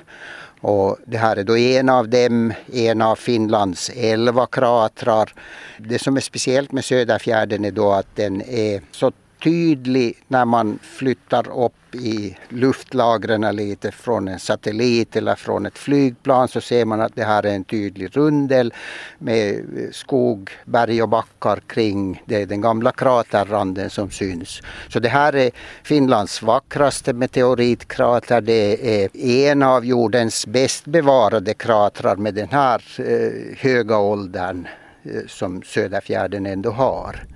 Och 0.61 0.97
det 1.07 1.17
här 1.17 1.37
är 1.37 1.45
då 1.45 1.57
en 1.57 1.89
av 1.89 2.09
dem, 2.09 2.53
en 2.73 3.03
av 3.03 3.17
Finlands 3.17 3.91
elva 3.91 4.47
kratrar. 4.47 5.33
Det 5.79 5.99
som 5.99 6.17
är 6.17 6.21
speciellt 6.21 6.73
med 6.73 6.85
Söderfjärden 6.85 7.65
är 7.65 7.71
då 7.71 7.93
att 7.93 8.17
den 8.17 8.43
är 8.43 8.81
så 8.91 9.13
tydlig 9.43 10.17
när 10.29 10.45
man 10.45 10.79
flyttar 10.83 11.65
upp 11.65 11.95
i 11.95 12.37
luftlagren 12.49 13.57
lite 13.57 13.91
från 13.93 14.29
en 14.29 14.39
satellit 14.39 15.17
eller 15.17 15.35
från 15.35 15.67
ett 15.67 15.79
flygplan 15.79 16.49
så 16.49 16.61
ser 16.61 16.85
man 16.85 17.01
att 17.01 17.15
det 17.15 17.25
här 17.25 17.47
är 17.47 17.55
en 17.55 17.65
tydlig 17.65 18.17
rundel 18.17 18.75
med 19.19 19.65
skog, 19.93 20.51
berg 20.65 21.03
och 21.03 21.09
backar 21.09 21.61
kring. 21.67 22.23
Det 22.25 22.43
är 22.43 22.47
den 22.47 22.61
gamla 22.61 22.93
kraterranden 22.93 23.91
som 23.91 24.11
syns. 24.11 24.63
Så 24.89 25.01
det 25.01 25.09
här 25.09 25.37
är 25.37 25.51
Finlands 25.83 26.43
vackraste 26.43 27.13
meteoritkrater. 27.13 28.41
Det 28.41 29.03
är 29.03 29.11
en 29.51 29.63
av 29.63 29.85
jordens 29.85 30.47
bäst 30.47 30.85
bevarade 30.85 31.55
kratrar 31.55 32.17
med 32.17 32.35
den 32.35 32.49
här 32.49 32.83
eh, 32.99 33.59
höga 33.59 33.99
åldern 33.99 34.69
eh, 35.03 35.11
som 35.29 35.63
Söderfjärden 35.63 36.47
ändå 36.47 36.71
har. 36.71 37.27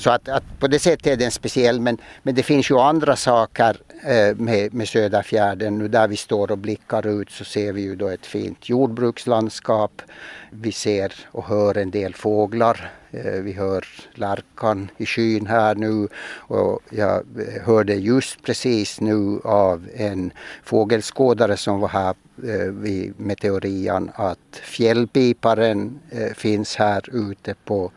Så 0.00 0.10
att, 0.10 0.28
att, 0.28 0.44
på 0.58 0.66
det 0.66 0.78
sättet 0.78 1.06
är 1.06 1.16
den 1.16 1.30
speciell 1.30 1.80
men, 1.80 1.98
men 2.22 2.34
det 2.34 2.42
finns 2.42 2.70
ju 2.70 2.78
andra 2.78 3.16
saker 3.16 3.76
eh, 4.04 4.36
med, 4.36 4.74
med 4.74 4.88
Söderfjärden. 4.88 5.78
Nu 5.78 5.88
där 5.88 6.08
vi 6.08 6.16
står 6.16 6.50
och 6.50 6.58
blickar 6.58 7.06
ut 7.06 7.30
så 7.30 7.44
ser 7.44 7.72
vi 7.72 7.82
ju 7.82 7.96
då 7.96 8.08
ett 8.08 8.26
fint 8.26 8.68
jordbrukslandskap. 8.68 10.02
Vi 10.50 10.72
ser 10.72 11.12
och 11.26 11.44
hör 11.44 11.78
en 11.78 11.90
del 11.90 12.14
fåglar. 12.14 12.90
Eh, 13.12 13.32
vi 13.32 13.52
hör 13.52 13.84
lärkan 14.14 14.90
i 14.96 15.06
skyn 15.06 15.46
här 15.46 15.74
nu 15.74 16.08
och 16.36 16.80
jag 16.90 17.16
eh, 17.16 17.62
hörde 17.62 17.94
just 17.94 18.42
precis 18.42 19.00
nu 19.00 19.40
av 19.44 19.88
en 19.94 20.32
fågelskådare 20.62 21.56
som 21.56 21.80
var 21.80 21.88
här 21.88 22.14
eh, 22.44 22.66
vid 22.66 23.20
meteorian 23.20 24.10
att 24.14 24.56
fjällpiparen 24.62 26.00
finns 26.34 26.76
här 26.76 27.30
ute 27.30 27.54
på 27.64 27.92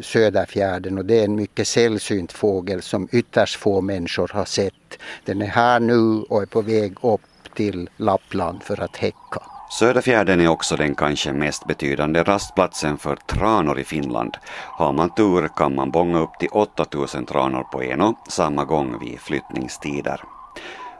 Söderfjärden 0.00 0.98
och 0.98 1.04
det 1.04 1.20
är 1.20 1.24
en 1.24 1.34
mycket 1.34 1.68
sällsynt 1.68 2.32
fågel 2.32 2.82
som 2.82 3.08
ytterst 3.12 3.56
få 3.56 3.80
människor 3.80 4.30
har 4.34 4.44
sett. 4.44 4.98
Den 5.24 5.42
är 5.42 5.46
här 5.46 5.80
nu 5.80 6.22
och 6.22 6.42
är 6.42 6.46
på 6.46 6.62
väg 6.62 6.94
upp 7.02 7.20
till 7.54 7.90
Lappland 7.96 8.62
för 8.62 8.80
att 8.80 8.96
häcka. 8.96 9.57
Söderfjärden 9.70 10.40
är 10.40 10.48
också 10.48 10.76
den 10.76 10.94
kanske 10.94 11.32
mest 11.32 11.66
betydande 11.66 12.22
rastplatsen 12.22 12.98
för 12.98 13.16
tranor 13.16 13.78
i 13.78 13.84
Finland. 13.84 14.36
Har 14.50 14.92
man 14.92 15.10
tur 15.10 15.48
kan 15.56 15.74
man 15.74 15.90
bonga 15.90 16.18
upp 16.18 16.38
till 16.38 16.48
8000 16.52 17.26
tranor 17.26 17.62
på 17.62 17.82
en 17.82 18.00
och 18.00 18.14
samma 18.28 18.64
gång 18.64 18.98
vid 18.98 19.20
flyttningstider. 19.20 20.20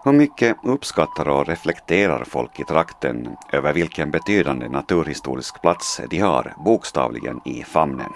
Hur 0.05 0.13
mycket 0.13 0.57
uppskattar 0.65 1.29
och 1.29 1.47
reflekterar 1.47 2.25
folk 2.25 2.61
i 2.61 2.65
trakten 2.65 3.37
över 3.53 3.73
vilken 3.73 4.11
betydande 4.11 4.69
naturhistorisk 4.69 5.63
plats 5.63 6.01
de 6.11 6.19
har 6.19 6.55
bokstavligen 6.65 7.41
i 7.45 7.63
famnen? 7.63 8.13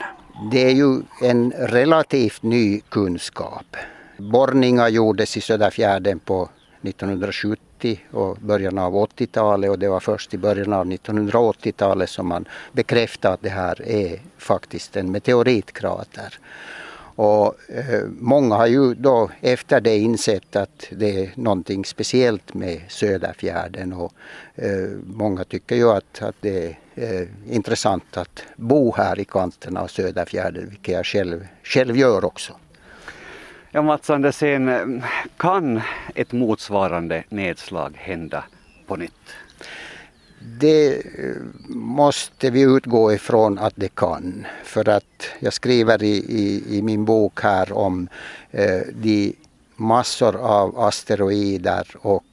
Det 0.50 0.64
är 0.64 0.74
ju 0.74 1.00
en 1.22 1.50
relativt 1.50 2.42
ny 2.42 2.80
kunskap. 2.80 3.76
Borrningar 4.18 4.88
gjordes 4.88 5.36
i 5.36 5.40
Söderfjärden 5.40 6.18
på 6.18 6.48
1970 6.82 8.00
och 8.10 8.36
början 8.36 8.78
av 8.78 8.94
80-talet 8.94 9.70
och 9.70 9.78
det 9.78 9.88
var 9.88 10.00
först 10.00 10.34
i 10.34 10.38
början 10.38 10.72
av 10.72 10.86
1980-talet 10.86 12.10
som 12.10 12.26
man 12.26 12.48
bekräftade 12.72 13.34
att 13.34 13.42
det 13.42 13.48
här 13.48 13.88
är 13.88 14.20
faktiskt 14.38 14.96
en 14.96 15.12
meteoritkrater. 15.12 16.38
Och 17.14 17.70
eh, 17.70 18.02
många 18.18 18.54
har 18.54 18.66
ju 18.66 18.94
då 18.94 19.30
efter 19.40 19.80
det 19.80 19.98
insett 19.98 20.56
att 20.56 20.86
det 20.90 21.20
är 21.20 21.30
någonting 21.34 21.84
speciellt 21.84 22.54
med 22.54 22.80
Söderfjärden 22.88 23.92
och 23.92 24.12
eh, 24.54 24.88
många 25.06 25.44
tycker 25.44 25.76
ju 25.76 25.90
att, 25.90 26.22
att 26.22 26.36
det 26.40 26.76
är 26.94 27.20
eh, 27.20 27.28
intressant 27.48 28.16
att 28.16 28.42
bo 28.56 28.94
här 28.96 29.20
i 29.20 29.24
kanten 29.24 29.76
av 29.76 29.86
Söderfjärden, 29.86 30.68
vilket 30.68 30.94
jag 30.94 31.06
själv, 31.06 31.46
själv 31.62 31.96
gör 31.96 32.24
också. 32.24 32.52
Ja, 33.74 33.82
Mats 33.82 34.11
Andersén, 34.11 35.02
kan 35.37 35.80
ett 36.14 36.32
motsvarande 36.32 37.24
nedslag 37.28 37.96
hända 37.96 38.44
på 38.87 38.96
nytt? 38.96 39.12
Det 40.38 40.94
eh, 40.94 41.37
måste 41.68 42.50
vi 42.50 42.61
utgå 42.61 43.12
ifrån 43.12 43.58
att 43.58 43.72
det 43.76 43.94
kan. 43.94 44.46
För 44.64 44.88
att 44.88 45.24
jag 45.40 45.52
skriver 45.52 46.02
i, 46.02 46.16
i, 46.16 46.76
i 46.78 46.82
min 46.82 47.04
bok 47.04 47.40
här 47.42 47.72
om 47.72 48.08
eh, 48.50 48.80
de 48.94 49.37
massor 49.76 50.37
av 50.37 50.78
asteroider 50.78 51.87
och 52.00 52.24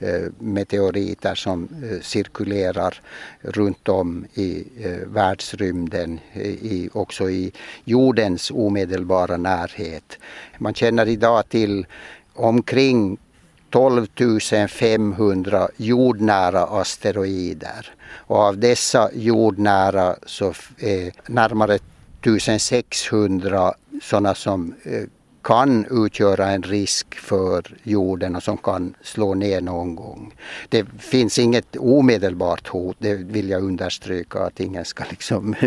Eh, 0.00 0.30
meteoriter 0.38 1.34
som 1.34 1.68
eh, 1.82 2.00
cirkulerar 2.00 3.00
runt 3.40 3.88
om 3.88 4.26
i 4.34 4.64
eh, 4.80 4.98
världsrymden, 5.06 6.20
i, 6.34 6.90
också 6.92 7.30
i 7.30 7.52
jordens 7.84 8.50
omedelbara 8.50 9.36
närhet. 9.36 10.18
Man 10.58 10.74
känner 10.74 11.08
idag 11.08 11.48
till 11.48 11.86
omkring 12.34 13.18
12 13.70 14.06
500 14.68 15.68
jordnära 15.76 16.62
asteroider. 16.62 17.86
Och 18.10 18.38
av 18.38 18.58
dessa 18.58 19.10
jordnära 19.14 20.16
så 20.26 20.54
är 20.78 21.12
närmare 21.26 21.74
1600 21.74 23.74
sådana 24.02 24.34
som 24.34 24.74
kan 25.48 25.86
utgöra 25.90 26.50
en 26.50 26.62
risk 26.62 27.14
för 27.14 27.62
jorden 27.82 28.36
och 28.36 28.42
som 28.42 28.56
kan 28.56 28.94
slå 29.02 29.34
ner 29.34 29.60
någon 29.60 29.94
gång. 29.94 30.34
Det 30.68 30.86
finns 30.98 31.38
inget 31.38 31.76
omedelbart 31.76 32.68
hot, 32.68 32.96
det 32.98 33.14
vill 33.14 33.50
jag 33.50 33.62
understryka 33.62 34.38
att 34.38 34.60
ingen 34.60 34.84
ska 34.84 35.04
liksom 35.10 35.54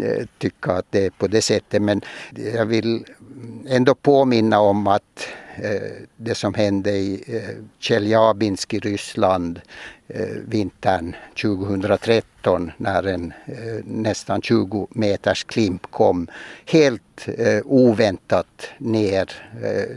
eh, 0.00 0.26
tycka 0.38 0.72
att 0.72 0.86
det 0.90 1.06
är 1.06 1.10
på 1.10 1.26
det 1.26 1.42
sättet. 1.42 1.82
Men 1.82 2.02
jag 2.54 2.66
vill 2.66 3.04
ändå 3.68 3.94
påminna 3.94 4.60
om 4.60 4.86
att 4.86 5.28
eh, 5.56 6.06
det 6.16 6.34
som 6.34 6.54
hände 6.54 6.90
i 6.90 7.24
eh, 7.26 7.64
Tjeljabinsk 7.78 8.74
i 8.74 8.78
Ryssland 8.78 9.60
Eh, 10.10 10.26
vintern 10.46 11.16
2013 11.42 12.72
när 12.76 13.06
en 13.06 13.32
eh, 13.46 13.84
nästan 13.84 14.42
20 14.42 14.88
meters 14.90 15.44
klimp 15.44 15.90
kom 15.90 16.28
helt 16.66 17.28
eh, 17.38 17.60
oväntat 17.64 18.68
ner. 18.78 19.32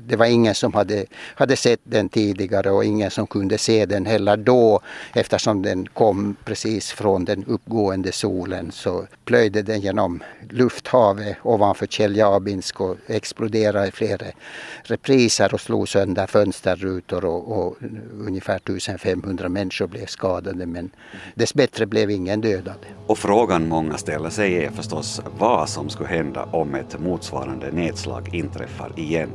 Det 0.07 0.15
var 0.15 0.25
ingen 0.25 0.55
som 0.55 0.73
hade, 0.73 1.05
hade 1.35 1.55
sett 1.55 1.79
den 1.83 2.09
tidigare 2.09 2.71
och 2.71 2.85
ingen 2.85 3.11
som 3.11 3.27
kunde 3.27 3.57
se 3.57 3.85
den 3.85 4.05
heller 4.05 4.37
då 4.37 4.79
eftersom 5.13 5.61
den 5.61 5.87
kom 5.87 6.35
precis 6.45 6.91
från 6.91 7.25
den 7.25 7.45
uppgående 7.45 8.11
solen 8.11 8.71
så 8.71 9.07
plöjde 9.25 9.61
den 9.61 9.81
genom 9.81 10.23
lufthavet 10.49 11.37
ovanför 11.43 11.87
Tjeljabinsk 11.87 12.81
och 12.81 12.97
exploderade 13.07 13.87
i 13.87 13.91
flera 13.91 14.25
repriser 14.83 15.53
och 15.53 15.61
slog 15.61 15.89
sönder 15.89 16.27
fönsterrutor 16.27 17.25
och, 17.25 17.57
och 17.57 17.77
ungefär 18.19 18.55
1500 18.55 19.49
människor 19.49 19.87
blev 19.87 20.00
skadade 20.09 20.65
men 20.65 20.91
dessbättre 21.35 21.85
blev 21.85 22.11
ingen 22.11 22.41
dödad. 22.41 22.85
Och 23.07 23.17
frågan 23.17 23.67
många 23.67 23.97
ställer 23.97 24.29
sig 24.29 24.65
är 24.65 24.69
förstås 24.69 25.21
vad 25.37 25.69
som 25.69 25.89
skulle 25.89 26.09
hända 26.09 26.43
om 26.43 26.75
ett 26.75 26.99
motsvarande 26.99 27.71
nedslag 27.71 28.35
inträffar 28.35 28.99
igen. 28.99 29.31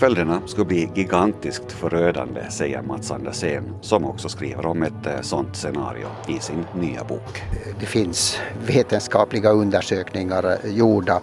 Följderna 0.00 0.42
skulle 0.46 0.64
bli 0.64 0.90
gigantiskt 0.94 1.72
förödande, 1.72 2.50
säger 2.50 2.82
Mats 2.82 3.10
Andersén, 3.10 3.74
som 3.80 4.04
också 4.04 4.28
skriver 4.28 4.66
om 4.66 4.82
ett 4.82 5.06
eh, 5.06 5.20
sådant 5.20 5.56
scenario 5.56 6.06
i 6.28 6.38
sin 6.38 6.64
nya 6.74 7.04
bok. 7.04 7.42
Det 7.80 7.86
finns 7.86 8.38
vetenskapliga 8.66 9.50
undersökningar 9.50 10.58
eh, 10.64 10.76
gjorda 10.76 11.20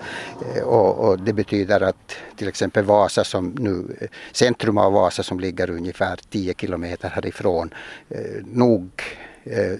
eh, 0.55 0.63
och, 0.63 1.09
och 1.09 1.19
det 1.19 1.33
betyder 1.33 1.81
att 1.81 2.15
till 2.35 2.47
exempel 2.47 2.85
Vasa 2.85 3.23
som 3.23 3.55
nu, 3.59 4.07
centrum 4.31 4.77
av 4.77 4.93
Vasa 4.93 5.23
som 5.23 5.39
ligger 5.39 5.69
ungefär 5.69 6.19
10 6.29 6.53
kilometer 6.53 7.09
härifrån, 7.09 7.69
nog 8.45 9.03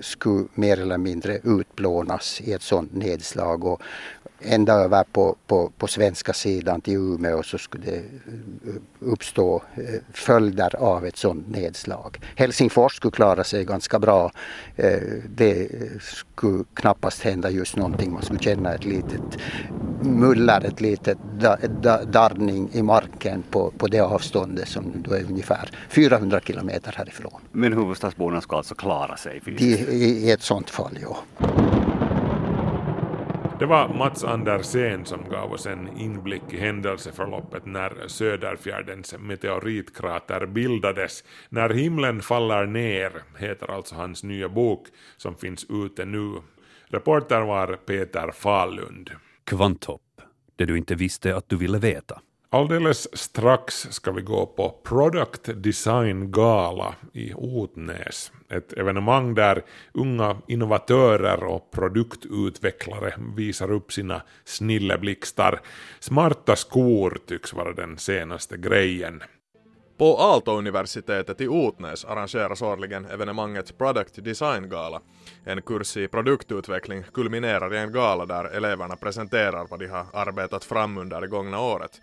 skulle 0.02 0.48
mer 0.54 0.82
eller 0.82 0.98
mindre 0.98 1.40
utplånas 1.44 2.42
i 2.42 2.54
ett 2.54 2.62
sådant 2.62 2.94
nedslag. 2.94 3.64
Och 3.66 3.82
ända 4.42 4.74
över 4.74 5.04
på, 5.04 5.36
på, 5.48 5.72
på 5.78 5.88
svenska 5.88 6.34
sidan 6.34 6.82
till 6.82 6.94
Umeå 6.94 7.44
så 7.44 7.58
skulle 7.58 7.86
det 7.86 7.98
eh, 7.98 8.04
uppstå 9.00 9.64
eh, 9.76 9.84
följder 10.14 10.76
av 10.76 11.06
ett 11.06 11.18
sådant 11.18 11.48
nedslag. 11.48 12.20
Helsingfors 12.36 12.96
skulle 12.96 13.12
klara 13.12 13.44
sig 13.44 13.66
ganska 13.66 14.00
bra. 14.00 14.32
Eh, 14.76 15.00
det 15.30 15.70
skulle 16.00 16.64
knappast 16.74 17.22
hända 17.24 17.50
just 17.50 17.76
någonting. 17.76 18.14
Man 18.14 18.22
skulle 18.22 18.40
känna 18.40 18.74
ett 18.74 18.86
litet 18.86 19.38
muller, 20.02 20.66
ett 20.66 20.82
litet 20.82 21.18
darrning 22.08 22.70
i 22.74 22.82
marken 22.82 23.44
på, 23.50 23.72
på 23.78 23.88
det 23.88 24.00
avståndet 24.00 24.68
som 24.68 24.92
då 24.96 25.14
är 25.14 25.24
ungefär 25.24 25.70
400 25.90 26.40
kilometer 26.40 26.94
härifrån. 26.98 27.42
Men 27.52 27.74
huvudstadsborna 27.74 28.42
ska 28.42 28.58
alltså 28.58 28.76
klara 28.76 29.18
sig? 29.18 29.42
I, 29.46 29.66
i 30.28 30.32
ett 30.32 30.42
sådant 30.42 30.70
fall, 30.70 30.98
ja. 31.02 31.18
Det 33.60 33.66
var 33.66 33.94
Mats 33.94 34.24
Andersén 34.24 35.06
som 35.06 35.30
gav 35.30 35.52
oss 35.54 35.66
en 35.66 35.98
inblick 35.98 36.42
i 36.50 36.58
händelseförloppet 36.58 37.66
när 37.66 38.08
Söderfjärdens 38.08 39.16
meteoritkrater 39.20 40.46
bildades. 40.46 41.24
När 41.50 41.70
himlen 41.70 42.22
faller 42.22 42.66
ner 42.66 43.12
heter 43.38 43.72
alltså 43.72 43.96
hans 43.96 44.24
nya 44.24 44.50
bok 44.50 44.88
som 45.18 45.36
finns 45.36 45.66
ute 45.70 46.06
nu. 46.06 46.34
Reporter 46.88 47.42
var 47.42 47.76
Peter 47.76 48.32
Falund. 48.32 49.12
Kvanthopp, 49.44 50.22
det 50.56 50.66
du 50.66 50.78
inte 50.78 50.96
visste 50.96 51.36
att 51.36 51.50
du 51.50 51.58
ville 51.58 51.78
veta. 51.78 52.22
Alldeles 52.50 53.18
strax 53.18 53.88
ska 53.90 54.12
vi 54.12 54.22
gå 54.22 54.46
på 54.46 54.82
Product 54.84 55.50
Design 55.56 56.32
Gala 56.32 56.96
i 57.14 57.34
Otnäs. 57.34 58.32
Ett 58.50 58.74
evenemang 58.74 59.36
där 59.36 59.64
unga 59.94 60.38
innovatörer 60.48 61.44
och 61.44 61.72
produktutvecklare 61.72 63.14
visar 63.36 63.72
upp 63.72 63.92
sina 63.92 64.22
snilleblixtar. 64.46 65.60
Smarta 66.00 66.56
skor 66.56 67.18
tycks 67.28 67.54
vara 67.54 67.74
den 67.74 67.98
senaste 67.98 68.58
grejen. 68.58 69.24
På 69.98 70.18
Aalto-universitetet 70.18 71.42
i 71.42 71.48
Otnäs 71.48 72.06
arrangeras 72.06 72.62
årligen 72.62 73.06
evenemanget 73.06 73.78
Product 73.78 74.24
Design 74.24 74.70
Gala. 74.70 75.02
En 75.46 75.62
kurs 75.62 75.98
i 75.98 76.08
produktutveckling 76.08 77.04
kulminerar 77.14 77.74
i 77.74 77.78
en 77.78 77.92
gala 77.92 78.26
där 78.26 78.46
eleverna 78.46 78.96
presenterar 78.96 79.68
vad 79.70 79.80
de 79.80 79.88
har 79.88 80.06
arbetat 80.14 80.64
fram 80.64 80.98
under 80.98 81.22
det 81.22 81.28
gångna 81.28 81.62
året. 81.62 82.02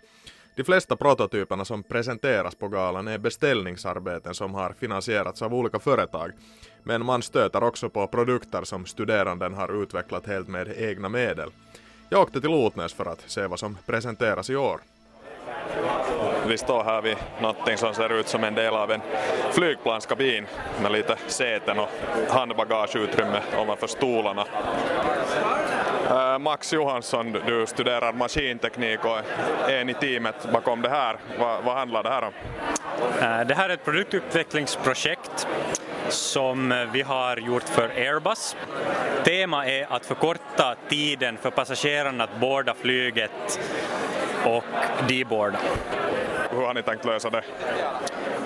De 0.55 0.63
flesta 0.63 0.95
prototyperna 0.95 1.65
som 1.65 1.83
presenteras 1.83 2.55
på 2.55 2.67
galan 2.67 3.07
är 3.07 3.17
beställningsarbeten 3.17 4.33
som 4.33 4.55
har 4.55 4.73
finansierats 4.79 5.41
av 5.41 5.53
olika 5.53 5.79
företag. 5.79 6.31
Men 6.83 7.05
man 7.05 7.21
stöter 7.21 7.63
också 7.63 7.89
på 7.89 8.07
produkter 8.07 8.63
som 8.63 8.85
studeranden 8.85 9.53
har 9.53 9.83
utvecklat 9.83 10.27
helt 10.27 10.47
med 10.47 10.73
egna 10.77 11.09
medel. 11.09 11.49
Jag 12.09 12.21
åkte 12.21 12.41
till 12.41 12.49
Lotnäs 12.49 12.93
för 12.93 13.05
att 13.05 13.23
se 13.27 13.47
vad 13.47 13.59
som 13.59 13.77
presenteras 13.85 14.49
i 14.49 14.55
år. 14.55 14.79
Vi 16.47 16.57
står 16.57 16.83
här 16.83 17.01
vid 17.01 17.17
någonting 17.41 17.77
som 17.77 17.93
ser 17.93 18.19
ut 18.19 18.27
som 18.27 18.43
en 18.43 18.55
del 18.55 18.73
av 18.73 18.91
en 18.91 19.01
flygplanskabin 19.51 20.45
med 20.81 20.91
lite 20.91 21.17
säten 21.27 21.79
och 21.79 21.89
handbagageutrymme 22.29 23.41
ovanför 23.57 23.87
stolarna. 23.87 24.45
Uh, 26.11 26.39
Max 26.39 26.73
Johansson, 26.73 27.31
du 27.45 27.65
studerar 27.67 28.13
maskinteknik 28.13 29.05
och 29.05 29.17
är 29.69 29.77
en 29.77 29.89
i 29.89 29.93
teamet 29.93 30.35
bakom 30.53 30.81
det 30.81 30.89
här. 30.89 31.17
Va, 31.39 31.59
vad 31.65 31.75
handlar 31.75 32.03
det 32.03 32.09
här 32.09 32.21
om? 32.21 32.33
Uh, 33.21 33.47
det 33.47 33.55
här 33.55 33.69
är 33.69 33.73
ett 33.73 33.85
produktutvecklingsprojekt 33.85 35.47
som 36.09 36.87
vi 36.93 37.01
har 37.01 37.37
gjort 37.37 37.63
för 37.63 37.89
Airbus. 37.89 38.55
Tema 39.23 39.67
är 39.67 39.87
att 39.89 40.05
förkorta 40.05 40.75
tiden 40.89 41.37
för 41.37 41.51
passagerarna 41.51 42.23
att 42.23 42.39
borda 42.39 42.73
flyget 42.73 43.59
och 44.45 44.63
deboarda. 45.07 45.59
Hur 46.51 46.65
har 46.65 46.73
ni 46.73 46.83
tänkt 46.83 47.05
lösa 47.05 47.29
det? 47.29 47.43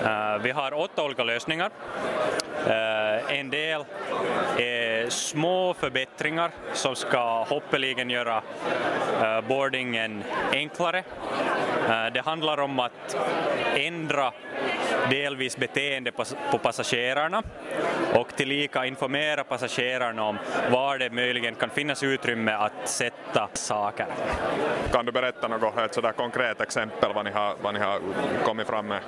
Uh, 0.04 0.42
vi 0.42 0.50
har 0.50 0.74
åtta 0.74 1.04
olika 1.04 1.24
lösningar. 1.24 1.70
En 3.30 3.50
del 3.50 3.84
är 4.58 5.10
små 5.10 5.74
förbättringar 5.74 6.50
som 6.72 6.96
ska 6.96 7.44
hoppeligen 7.44 8.10
göra 8.10 8.42
eh, 9.22 9.40
boardingen 9.48 10.24
enklare. 10.52 10.98
Eh, 11.88 12.06
det 12.14 12.20
handlar 12.24 12.60
om 12.60 12.80
att 12.80 13.16
ändra 13.76 14.32
delvis 15.10 15.56
beteende 15.56 16.12
på 16.50 16.58
passagerarna 16.58 17.42
och 18.14 18.36
tillika 18.36 18.86
informera 18.86 19.44
passagerarna 19.44 20.24
om 20.24 20.38
var 20.70 20.98
det 20.98 21.10
möjligen 21.10 21.54
kan 21.54 21.70
finnas 21.70 22.02
utrymme 22.02 22.52
att 22.52 22.88
sätta 22.88 23.48
saker. 23.52 24.06
Kan 24.92 25.06
du 25.06 25.12
berätta 25.12 25.48
något, 25.48 25.78
ett 25.78 25.94
sådär 25.94 26.12
konkret 26.12 26.60
exempel 26.60 27.12
vad 27.14 27.24
ni 27.24 27.30
har, 27.30 27.54
vad 27.62 27.74
ni 27.74 27.80
har 27.80 28.00
kommit 28.44 28.66
fram 28.66 28.86
med? 28.86 29.00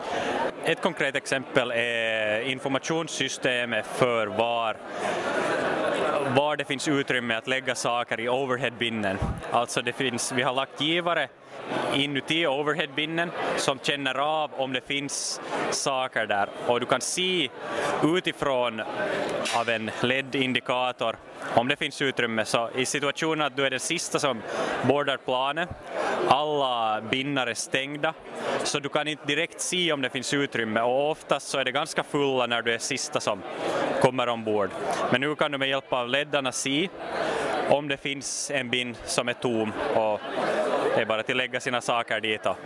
Ett 0.65 0.81
konkret 0.81 1.17
exempel 1.17 1.71
är 1.71 2.41
informationssystemet 2.41 3.87
för 3.87 4.27
var 4.27 4.77
var 6.37 6.57
det 6.57 6.65
finns 6.65 6.89
utrymme 6.89 7.35
att 7.35 7.47
lägga 7.47 7.75
saker 7.75 8.21
i 8.21 8.29
overheadbinnen. 8.29 9.19
Alltså 9.51 9.83
det 9.83 9.93
finns, 9.93 10.33
vi 10.33 10.43
har 10.43 10.55
lagt 10.55 10.81
givare 10.81 11.29
inuti 11.95 12.47
overheadbinnen 12.47 13.31
som 13.57 13.79
känner 13.79 14.15
av 14.15 14.51
om 14.55 14.73
det 14.73 14.87
finns 14.87 15.41
saker 15.71 16.27
där 16.27 16.49
och 16.67 16.81
du 16.81 16.87
kan 16.87 17.01
se 17.01 17.49
utifrån 18.05 18.83
av 19.57 19.69
en 19.69 19.91
LED-indikator 20.01 21.17
om 21.55 21.69
det 21.69 21.77
finns 21.77 22.03
utrymme. 22.03 22.45
Så 22.45 22.71
i 22.77 22.87
situationen 22.87 23.47
att 23.47 23.57
du 23.57 23.67
är 23.67 23.71
den 23.71 23.81
sista 23.81 24.19
som 24.19 24.43
boardar 24.83 25.17
planet, 25.17 25.69
alla 26.29 27.01
binnar 27.01 27.47
är 27.47 27.55
stängda, 27.55 28.15
så 28.63 28.79
du 28.79 28.89
kan 28.89 29.09
inte 29.09 29.27
direkt 29.27 29.61
se 29.61 29.93
om 29.93 30.03
det 30.03 30.11
finns 30.11 30.35
utrymme 30.35 30.81
och 30.81 31.11
oftast 31.11 31.49
så 31.49 31.59
är 31.59 31.65
det 31.65 31.73
ganska 31.73 32.03
fulla 32.03 32.47
när 32.47 32.63
du 32.63 32.75
är 32.75 32.79
sista 32.79 33.21
som 33.21 33.43
kommer 34.01 34.29
ombord. 34.29 34.71
Men 35.11 35.21
nu 35.21 35.35
kan 35.35 35.53
du 35.53 35.59
med 35.59 35.69
hjälp 35.69 35.93
av 35.93 36.09
ledarna 36.09 36.53
se 36.53 36.89
om 37.71 37.89
det 37.89 37.97
finns 37.97 38.51
en 38.51 38.71
bin 38.71 38.97
som 39.05 39.29
är 39.29 39.33
tom 39.33 39.73
och 39.95 40.21
det 41.03 41.05
är 41.05 41.09
bara 41.09 41.23
till 41.23 41.35
att 41.35 41.37
lägga 41.37 41.61
sina 41.61 41.81
saker 41.81 42.21
dit 42.21 42.47
och 42.47 42.57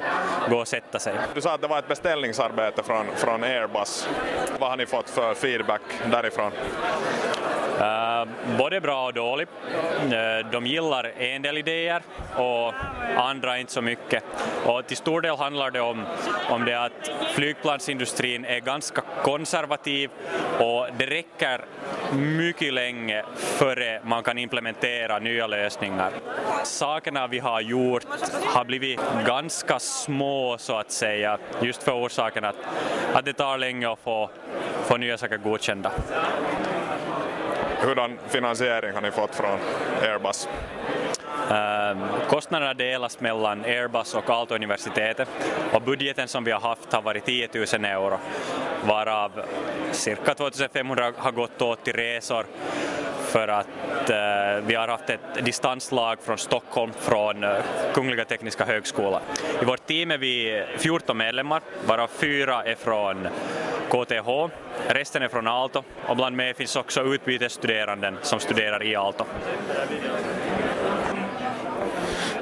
gå 0.50 0.56
och 0.56 0.68
sätta 0.68 0.98
sig. 0.98 1.14
Du 1.34 1.40
sa 1.40 1.54
att 1.54 1.60
det 1.60 1.66
var 1.66 1.78
ett 1.78 1.88
beställningsarbete 1.88 2.82
från, 2.82 3.06
från 3.16 3.44
Airbus. 3.44 4.08
Vad 4.58 4.70
har 4.70 4.76
ni 4.76 4.86
fått 4.86 5.10
för 5.10 5.34
feedback 5.34 5.80
därifrån? 6.10 6.52
Eh, 7.80 8.24
både 8.58 8.80
bra 8.80 9.06
och 9.06 9.14
dålig. 9.14 9.48
Eh, 10.12 10.50
de 10.52 10.66
gillar 10.66 11.12
en 11.18 11.42
del 11.42 11.58
idéer 11.58 12.02
och 12.36 12.74
andra 13.16 13.58
inte 13.58 13.72
så 13.72 13.82
mycket. 13.82 14.24
Och 14.66 14.86
till 14.86 14.96
stor 14.96 15.20
del 15.20 15.36
handlar 15.36 15.70
det 15.70 15.80
om, 15.80 16.04
om 16.50 16.64
det 16.64 16.84
att 16.84 17.10
flygplansindustrin 17.34 18.44
är 18.44 18.60
ganska 18.60 19.02
konservativ 19.22 20.10
och 20.58 20.86
det 20.98 21.06
räcker 21.06 21.64
mycket 22.12 22.72
länge 22.72 23.24
före 23.36 24.00
man 24.04 24.22
kan 24.22 24.38
implementera 24.38 25.18
nya 25.18 25.46
lösningar. 25.46 26.10
Sakerna 26.64 27.26
vi 27.26 27.38
har 27.38 27.60
gjort 27.60 28.04
har 28.54 28.64
blivit 28.64 29.00
ganska 29.26 29.78
små 29.78 30.56
så 30.58 30.76
att 30.76 30.90
säga, 30.90 31.38
just 31.62 31.82
för 31.82 31.92
orsaken 31.92 32.44
att, 32.44 32.56
att 33.14 33.24
det 33.24 33.32
tar 33.32 33.58
länge 33.58 33.92
att 33.92 33.98
få, 33.98 34.30
få 34.84 34.96
nya 34.96 35.18
saker 35.18 35.36
godkända. 35.36 35.92
Hurdan 37.86 38.18
finansiering 38.28 38.92
har 38.94 39.00
ni 39.00 39.10
fått 39.10 39.34
från 39.34 39.58
Airbus? 40.02 40.48
Ehm, 41.50 41.98
kostnaderna 42.28 42.74
delas 42.74 43.20
mellan 43.20 43.64
Airbus 43.64 44.14
och 44.14 44.30
Aalto-universitetet 44.30 45.28
och 45.72 45.82
budgeten 45.82 46.28
som 46.28 46.44
vi 46.44 46.52
har 46.52 46.60
haft 46.60 46.92
har 46.92 47.02
varit 47.02 47.24
10 47.24 47.48
000 47.54 47.84
euro 47.84 48.18
varav 48.84 49.32
cirka 49.92 50.34
2500 50.34 51.12
har 51.16 51.32
gått 51.32 51.62
åt 51.62 51.84
till 51.84 51.92
resor 51.92 52.44
för 53.26 53.48
att 53.48 54.10
eh, 54.10 54.66
vi 54.66 54.74
har 54.74 54.88
haft 54.88 55.10
ett 55.10 55.44
distanslag 55.44 56.18
från 56.22 56.38
Stockholm 56.38 56.92
från 56.98 57.44
eh, 57.44 57.50
Kungliga 57.94 58.24
Tekniska 58.24 58.64
Högskolan. 58.64 59.22
I 59.62 59.64
vårt 59.64 59.86
team 59.86 60.10
är 60.10 60.18
vi 60.18 60.64
14 60.78 61.16
medlemmar 61.16 61.62
varav 61.86 62.08
fyra 62.08 62.64
är 62.64 62.74
från 62.74 63.28
KTH, 63.88 64.50
resten 64.88 65.22
är 65.22 65.28
från 65.28 65.46
Aalto 65.46 65.82
och 66.08 66.16
bland 66.16 66.36
med 66.36 66.56
finns 66.56 66.76
också 66.76 67.02
utbytesstuderanden 67.02 68.18
som 68.22 68.40
studerar 68.40 68.82
i 68.82 68.96
Aalto. 68.96 69.24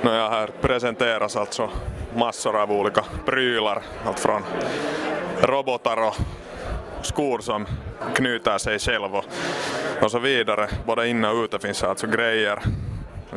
Nåja, 0.03 0.29
här 0.29 0.51
presenteras 0.61 1.37
alltså 1.37 1.71
massor 2.17 2.57
av 2.57 2.73
olika 2.73 3.05
prylar, 3.27 3.83
allt 4.07 4.21
från 4.21 4.43
robotar 5.43 6.07
och 6.07 6.15
skor 7.03 7.39
som 7.39 7.67
knyter 8.15 8.59
sig 8.59 8.79
själv 8.79 9.15
och, 9.17 9.25
och 10.03 10.11
så 10.11 10.19
vidare. 10.19 10.69
Både 10.87 11.09
inne 11.09 11.29
och 11.29 11.45
ute 11.45 11.59
finns 11.59 11.83
alltså 11.83 12.07
grejer 12.07 12.59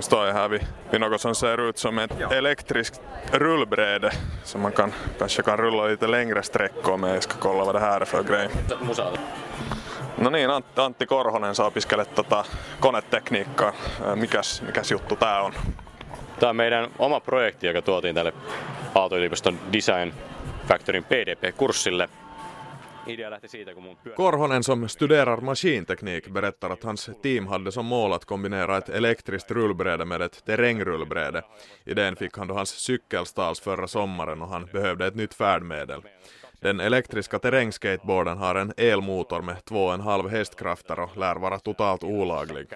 står 0.01 0.27
jag 0.27 0.33
här 0.33 0.49
vid, 0.49 0.65
vid 0.91 1.01
något 1.01 1.21
som 1.21 1.36
ser 1.36 1.69
ut 1.69 1.77
som 1.77 1.99
ett 1.99 2.31
elektriskt 2.31 3.01
rullbräde 3.31 4.12
som 4.43 4.62
man 4.62 4.71
kan, 4.71 4.93
kanske 5.19 5.41
kan 5.41 5.57
rulla 5.57 5.88
lite 5.88 6.07
längre 6.07 6.43
sträckor 6.43 6.93
om 6.93 7.03
jag 7.03 7.23
ska 7.23 7.33
kolla 7.39 7.63
vad 7.63 7.75
det 7.75 7.79
här 7.79 8.01
är 8.01 8.05
för 8.05 8.23
grej. 8.23 8.47
No 10.17 10.29
niin, 10.29 10.49
Antti, 10.75 11.05
Korhonen 11.05 11.55
saa 11.55 11.67
opiskelet 11.67 12.15
tota 12.15 12.45
konetekniikkaa. 12.79 13.73
Mikäs, 14.15 14.62
mikäs 14.62 14.91
juttu 14.91 15.15
tää 15.15 15.41
on? 15.41 15.53
Tämä 16.39 16.49
on 16.49 16.55
meidän 16.55 16.89
oma 16.99 17.19
projekti, 17.19 17.67
joka 17.67 17.81
tuotiin 17.81 18.15
tälle 18.15 18.33
Aalto-yliopiston 18.95 19.60
Design 19.73 20.13
Factoryn 20.67 21.03
PDP-kurssille. 21.03 22.10
Idea 23.08 23.30
lähti 23.30 23.48
siitä, 23.48 23.74
kun 23.74 23.84
mun 23.84 23.98
pyörä... 24.04 24.15
Korhonen 24.15 24.63
som 24.63 24.89
studerar 24.89 25.41
maskinteknik 25.41 26.30
berättar 26.30 26.70
att 26.70 26.84
hans 26.84 27.10
team 27.22 27.48
hade 27.48 27.72
som 27.72 27.86
mål 27.86 28.13
att 28.13 28.26
kombinera 28.26 28.78
ett 28.78 28.89
elektriskt 28.89 29.52
rullbräde 29.52 30.06
med 30.06 30.22
ett 30.22 30.46
terrängrullbräde. 30.46 31.43
Idén 31.86 32.15
fick 32.15 32.38
han 32.38 32.48
då 32.48 32.54
hans 32.54 32.70
cykel 32.70 33.26
stals 33.26 33.60
förra 33.60 33.88
sommaren 33.88 34.41
och 34.41 34.47
han 34.47 34.66
behövde 34.74 35.08
ett 35.08 35.16
nytt 35.16 35.34
färdmedel. 35.34 36.01
Den 36.62 36.80
elektriska 36.80 37.39
terrängskateboarden 37.39 38.38
har 38.38 38.55
en 38.55 38.74
elmotor 38.78 39.41
med 39.41 39.55
2,5 39.55 40.30
hästkrafter 40.30 40.99
och 40.99 41.18
lär 41.18 41.36
vara 41.36 41.60
totalt 41.60 42.03
olaglig. 42.03 42.68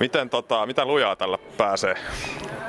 Miten, 0.00 0.30
tota, 0.30 0.66
miten 0.66 0.88
lujaa 0.88 1.16
tällä 1.16 1.38
pääsee? 1.56 1.94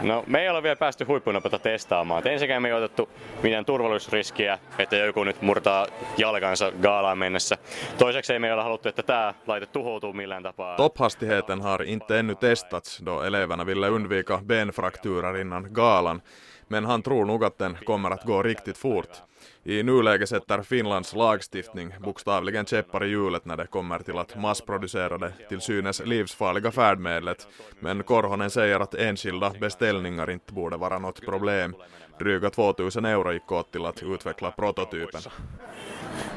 No, 0.01 0.23
me 0.27 0.41
ei 0.41 0.49
ole 0.49 0.63
vielä 0.63 0.75
päästy 0.75 1.03
huippunopeutta 1.03 1.59
testaamaan. 1.59 2.19
Et 2.19 2.25
ensinnäkään 2.25 2.61
me 2.61 2.67
ei 2.67 2.73
otettu 2.73 3.09
mitään 3.43 3.65
turvallisuusriskiä, 3.65 4.59
että 4.79 4.95
joku 4.95 5.23
nyt 5.23 5.41
murtaa 5.41 5.87
jalkansa 6.17 6.71
gaalaan 6.81 7.17
mennessä. 7.17 7.57
Toiseksi 7.97 8.33
ei 8.33 8.39
me 8.39 8.53
ole 8.53 8.63
haluttu, 8.63 8.89
että 8.89 9.03
tämä 9.03 9.33
laite 9.47 9.65
tuhoutuu 9.65 10.13
millään 10.13 10.43
tapaa. 10.43 10.75
Topphastigheten 10.75 11.61
har 11.61 11.83
inte 11.83 12.19
ännu 12.19 12.35
testats 12.35 13.01
då 13.05 13.21
eleverna 13.23 13.65
ville 13.65 13.89
undvika 13.89 14.41
benfrakturer 14.47 15.35
innan 15.37 15.69
galan, 15.73 16.21
men 16.69 16.85
han 16.85 17.03
tror 17.03 17.25
nog 17.25 17.43
att 17.43 17.59
den 17.59 17.77
kommer 17.85 18.11
att 18.11 18.23
gå 18.23 18.41
riktigt 18.41 18.77
fort. 18.77 19.23
I 19.63 19.83
nuläget 19.83 20.29
sätter 20.29 20.61
Finlands 20.61 21.13
lagstiftning 21.15 21.93
bokstavligen 21.99 22.65
käppar 22.65 23.03
i 23.03 23.07
hjulet 23.07 23.45
när 23.45 23.57
det 23.57 23.67
kommer 23.67 23.99
till 23.99 24.17
att 24.17 24.35
massproducera 24.35 25.17
det 25.17 25.31
till 25.49 25.61
synes 25.61 26.01
livsfarliga 26.05 26.71
färdmedlet, 26.71 27.47
men 27.79 28.03
Korhonen 28.03 28.49
säger 28.49 28.79
att 28.79 28.93
enskilda 28.93 29.51
beställningar 29.59 30.31
inte 30.31 30.53
borde 30.53 30.77
vara 30.77 30.99
något 30.99 31.25
problem. 31.25 31.75
Dryga 32.19 32.49
2000 32.49 33.05
euro 33.05 33.31
gick 33.33 33.51
åt 33.51 33.71
till 33.71 33.85
att 33.85 34.03
utveckla 34.03 34.51
prototypen. 34.51 35.21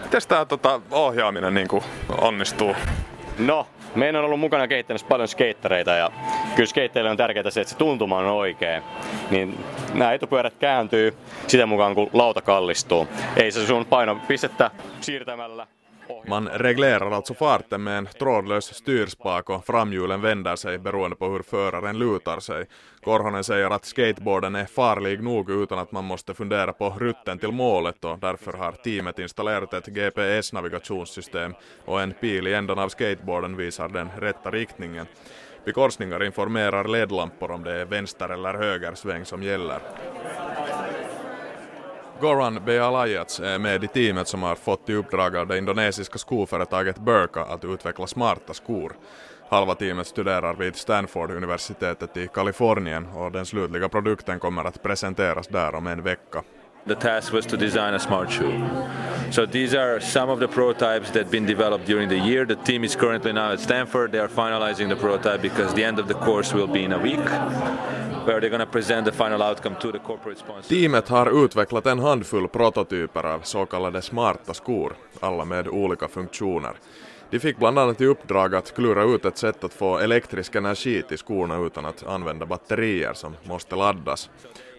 Miten 0.02 0.20
tämä 0.28 0.44
tota, 0.44 0.80
ohjaaminen 0.90 1.54
niin 1.54 1.68
kuin 1.68 1.82
onnistuu? 2.08 2.74
No, 3.38 3.66
meidän 3.94 4.16
on 4.16 4.24
ollut 4.24 4.40
mukana 4.40 4.68
kehittämässä 4.68 5.06
paljon 5.06 5.28
skeittareita 5.28 5.90
ja 5.90 6.10
kyllä 6.58 6.68
skeitteille 6.68 7.10
on 7.10 7.16
tärkeää 7.16 7.50
se, 7.50 7.60
että 7.60 7.70
se 7.72 7.78
tuntuma 7.78 8.18
on 8.18 8.26
oikein. 8.26 8.82
Niin 9.30 9.58
nämä 9.94 10.12
etupyörät 10.12 10.54
kääntyy 10.58 11.14
sitä 11.46 11.66
mukaan, 11.66 11.94
kun 11.94 12.10
lauta 12.12 12.42
kallistuu. 12.42 13.08
Ei 13.36 13.50
se 13.50 13.66
sun 13.66 13.86
painopistettä 13.86 14.70
siirtämällä 15.00 15.66
Man 16.28 16.50
reglerar 16.54 17.12
alltså 17.12 17.34
farten 17.34 17.80
med 17.80 17.98
en 17.98 18.08
trådlös 18.18 18.68
styrspak 18.68 19.50
och 19.50 19.66
framhjulen 19.66 20.22
vänder 20.22 20.56
sig 20.56 20.78
beroende 20.78 21.16
på 21.16 21.28
hur 21.28 21.42
föraren 21.42 21.98
lutar 21.98 22.40
sig. 22.40 22.66
Korhonen 23.02 23.44
säger 23.44 23.70
att 23.70 23.84
skateboarden 23.84 24.54
är 24.54 24.64
farlig 24.64 25.22
nog 25.22 25.50
utan 25.50 25.78
att 25.78 25.92
man 25.92 26.04
måste 26.04 26.34
fundera 26.34 26.72
på 26.72 26.90
rutten 26.98 27.38
till 27.38 27.52
målet 27.52 28.04
och 28.04 28.18
därför 28.18 28.52
har 28.52 28.72
teamet 28.72 29.18
installerat 29.18 29.74
ett 29.74 29.86
GPS-navigationssystem 29.86 31.54
och 31.84 32.02
en 32.02 32.12
pil 32.12 32.46
i 32.46 32.54
ändan 32.54 32.78
av 32.78 32.88
skateboarden 32.88 33.56
visar 33.56 33.88
den 33.88 34.08
rätta 34.18 34.50
riktningen. 34.50 35.06
Vid 35.64 35.74
korsningar 35.74 36.24
informerar 36.24 36.84
ledlampor 36.84 37.50
om 37.50 37.64
det 37.64 37.72
är 37.72 37.84
vänster 37.84 38.28
eller 38.28 38.54
höger 38.54 38.94
sväng 38.94 39.24
som 39.24 39.42
gäller. 39.42 39.78
Goran 42.20 42.60
Bealayats 42.64 43.40
är 43.40 43.58
med 43.58 43.84
i 43.84 43.88
teamet 43.88 44.28
som 44.28 44.42
har 44.42 44.54
fått 44.54 44.88
i 44.88 44.94
uppdrag 44.94 45.36
av 45.36 45.46
det 45.46 45.58
indonesiska 45.58 46.18
skoföretaget 46.18 46.98
Burka 46.98 47.40
att 47.40 47.64
utveckla 47.64 48.06
smarta 48.06 48.54
skor. 48.54 48.92
Halva 49.48 49.74
teamet 49.74 50.06
studerar 50.06 50.54
vid 50.54 50.76
Stanford-universitetet 50.76 52.16
i 52.16 52.28
Kalifornien 52.28 53.06
och 53.06 53.32
den 53.32 53.46
slutliga 53.46 53.88
produkten 53.88 54.38
kommer 54.38 54.64
att 54.64 54.82
presenteras 54.82 55.48
där 55.48 55.74
om 55.74 55.86
en 55.86 56.02
vecka. 56.02 56.42
The 56.88 56.94
task 56.94 57.32
was 57.34 57.46
to 57.46 57.56
design 57.56 57.94
a 57.94 57.98
smart 57.98 58.30
shoe. 58.30 58.64
So 59.30 59.44
these 59.44 59.74
are 59.74 60.00
some 60.00 60.30
of 60.30 60.40
the 60.40 60.48
prototypes 60.48 61.10
that 61.10 61.24
have 61.24 61.30
been 61.30 61.44
developed 61.46 61.84
during 61.84 62.08
the 62.08 62.18
year. 62.18 62.46
The 62.46 62.56
team 62.56 62.82
is 62.82 62.96
currently 62.96 63.32
now 63.32 63.52
at 63.52 63.60
Stanford. 63.60 64.10
They 64.12 64.18
are 64.18 64.28
finalizing 64.28 64.88
the 64.88 64.96
prototype 64.96 65.42
because 65.42 65.74
the 65.74 65.84
end 65.84 65.98
of 65.98 66.08
the 66.08 66.14
course 66.14 66.54
will 66.54 66.66
be 66.66 66.84
in 66.84 66.92
a 66.92 66.98
week 66.98 67.28
where 68.26 68.40
they're 68.40 68.50
going 68.50 68.66
to 68.66 68.72
present 68.72 69.04
the 69.04 69.12
final 69.12 69.42
outcome 69.42 69.76
to 69.80 69.92
the 69.92 69.98
corporate 69.98 70.38
sponsor. 70.38 70.68
Teamet 70.68 71.08
har 71.08 71.44
utvecklat 71.44 71.86
en 71.86 71.98
handfull 71.98 72.48
prototyper 72.48 73.26
av 73.26 73.40
så 73.40 73.66
kallade 73.66 74.02
smarta 74.02 74.54
skor, 74.54 74.96
alla 75.20 75.44
med 75.44 75.68
olika 75.68 76.08
funktioner. 76.08 76.72
De 77.30 77.40
fick 77.40 77.58
bland 77.58 77.78
annat 77.78 78.00
i 78.00 78.06
uppdrag 78.06 78.54
att 78.54 78.74
klura 78.74 79.02
ut 79.02 79.24
ett 79.24 79.38
sätt 79.38 79.64
att 79.64 79.74
få 79.74 79.98
elektrisk 79.98 80.54
energi 80.54 81.02
till 81.02 81.18
skorna 81.18 81.58
utan 81.66 81.86
att 81.86 82.06
använda 82.06 82.46
batterier 82.46 83.12
som 83.12 83.36
måste 83.44 83.76
laddas. 83.76 84.30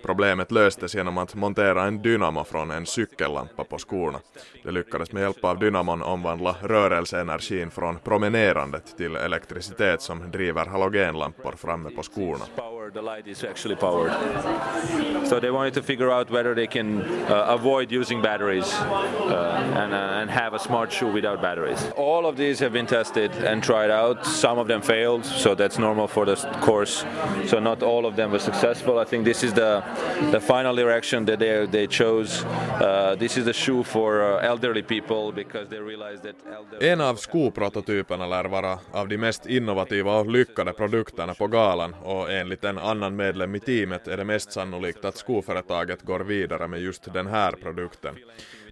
Problemet 0.03 0.51
löstes 0.51 0.95
genom 0.95 1.17
att 1.17 1.35
montera 1.35 1.83
en 1.83 2.01
dynamo 2.01 2.43
från 2.43 2.71
en 2.71 2.85
cykellampa 2.85 3.63
på 3.63 3.77
skorna. 3.77 4.19
Det 4.63 4.71
lyckades 4.71 5.11
med 5.11 5.21
hjälp 5.21 5.43
av 5.43 5.59
dynamon 5.59 6.01
omvandla 6.01 6.55
rörelseenergin 6.61 7.71
från 7.71 7.99
promenerandet 7.99 8.97
till 8.97 9.15
elektricitet 9.15 10.01
som 10.01 10.31
driver 10.31 10.65
halogenlampor 10.65 11.51
framme 11.57 11.89
på 11.89 12.03
skorna. 12.03 12.45
The 12.93 13.01
light 13.01 13.27
is 13.27 13.43
actually 13.43 13.75
powered. 13.75 14.11
So 15.27 15.39
they 15.39 15.51
wanted 15.51 15.73
to 15.75 15.83
figure 15.83 16.11
out 16.11 16.29
whether 16.31 16.55
they 16.55 16.67
can 16.67 17.01
uh, 17.01 17.45
avoid 17.47 17.91
using 17.91 18.21
batteries 18.21 18.73
uh, 18.73 19.73
and, 19.75 19.93
uh, 19.93 20.19
and 20.19 20.29
have 20.29 20.53
a 20.53 20.59
smart 20.59 20.91
shoe 20.91 21.11
without 21.11 21.41
batteries. 21.41 21.91
All 21.95 22.25
of 22.25 22.35
these 22.35 22.59
have 22.59 22.73
been 22.73 22.87
tested 22.87 23.31
and 23.31 23.63
tried 23.63 23.91
out. 23.91 24.25
Some 24.25 24.57
of 24.57 24.67
them 24.67 24.81
failed, 24.81 25.25
so 25.25 25.55
that's 25.55 25.77
normal 25.77 26.07
for 26.07 26.25
the 26.25 26.35
course. 26.61 27.05
So 27.45 27.59
not 27.59 27.83
all 27.83 28.05
of 28.05 28.15
them 28.15 28.31
were 28.31 28.39
successful. 28.39 28.97
I 28.99 29.05
think 29.05 29.25
this 29.25 29.43
is 29.43 29.53
the 29.53 29.83
the 30.31 30.39
final 30.39 30.75
direction 30.75 31.25
that 31.25 31.39
they 31.39 31.67
they 31.67 31.87
chose. 31.87 32.43
Uh, 32.81 33.15
this 33.19 33.37
is 33.37 33.47
a 33.47 33.53
shoe 33.53 33.83
for 33.83 34.21
uh, 34.21 34.51
elderly 34.51 34.81
people 34.81 35.31
because 35.31 35.69
they 35.69 35.79
realized 35.79 36.23
that 36.23 36.35
elderly 36.57 36.91
En 36.91 37.01
av 37.01 37.15
skoprototyperna 37.15 38.27
lär 38.27 38.45
vara 38.45 38.79
av 38.91 39.07
de 39.07 39.17
mest 39.17 39.45
innovativa 39.45 40.19
och 40.19 40.27
lyckade 40.27 40.73
produkterna 40.73 41.33
på 41.33 41.47
galan 41.47 41.95
och 42.03 42.31
enligt 42.31 42.63
en 42.63 42.78
annan 42.79 43.15
medlem 43.15 43.55
i 43.55 43.59
teamet 43.59 44.07
är 44.07 44.17
det 44.17 44.25
mest 44.25 44.51
sannolikt 44.51 45.05
att 45.05 45.17
skoföretaget 45.17 46.01
går 46.01 46.19
vidare 46.19 46.67
med 46.67 46.81
just 46.81 47.13
den 47.13 47.27
här 47.27 47.51
produkten. 47.51 48.15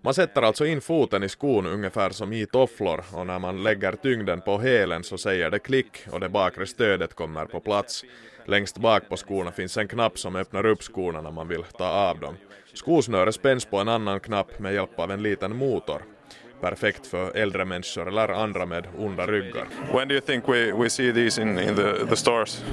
Man 0.01 0.14
sätter 0.14 0.41
alltså 0.41 0.66
in 0.66 0.82
foten 0.82 1.24
i 1.24 1.30
skon 1.30 1.66
ungefär 1.66 2.10
som 2.10 2.34
i 2.34 2.45
tofflor 2.45 3.03
och 3.14 3.28
när 3.28 3.39
man 3.39 3.64
lägger 3.64 3.91
tyngden 3.91 4.41
på 4.41 4.58
hälen 4.58 5.03
så 5.03 5.18
säger 5.18 5.49
det 5.49 5.60
klick 5.60 6.08
och 6.12 6.20
det 6.20 6.30
bakre 6.30 6.68
stödet 6.68 7.14
kommer 7.14 7.45
på 7.45 7.60
plats. 7.60 8.03
Längst 8.45 8.78
bak 8.78 9.10
på 9.10 9.18
skorna 9.18 9.51
finns 9.51 9.78
en 9.78 9.88
knapp 9.88 10.20
som 10.20 10.36
öppnar 10.36 10.66
upp 10.66 10.84
skorna 10.84 11.22
när 11.22 11.32
man 11.32 11.47
vill 11.47 11.64
ta 11.64 11.88
av 11.88 12.20
dem. 12.20 12.36
Skosnöret 12.74 13.36
spänns 13.36 13.66
på 13.66 13.78
en 13.78 13.88
annan 13.88 14.20
knapp 14.20 14.60
med 14.60 14.74
hjälp 14.74 14.99
av 14.99 15.12
en 15.12 15.24
liten 15.24 15.55
motor. 15.55 16.01
Perfekt 16.62 17.08
för 17.08 17.38
äldre 17.38 17.66
människor 17.66 18.08
eller 18.08 18.30
andra 18.30 18.66
med 18.66 18.88
onda 18.97 19.28
ryggar. 19.28 19.68
When 19.93 20.08
do 20.08 20.14
you 20.16 20.22
think 20.22 20.49
we, 20.49 20.74
we 20.74 20.89
see 20.89 21.14
these 21.14 21.41
in, 21.41 21.60
in 21.60 21.76
the, 21.76 22.05
the 22.10 22.16
stores? 22.16 22.64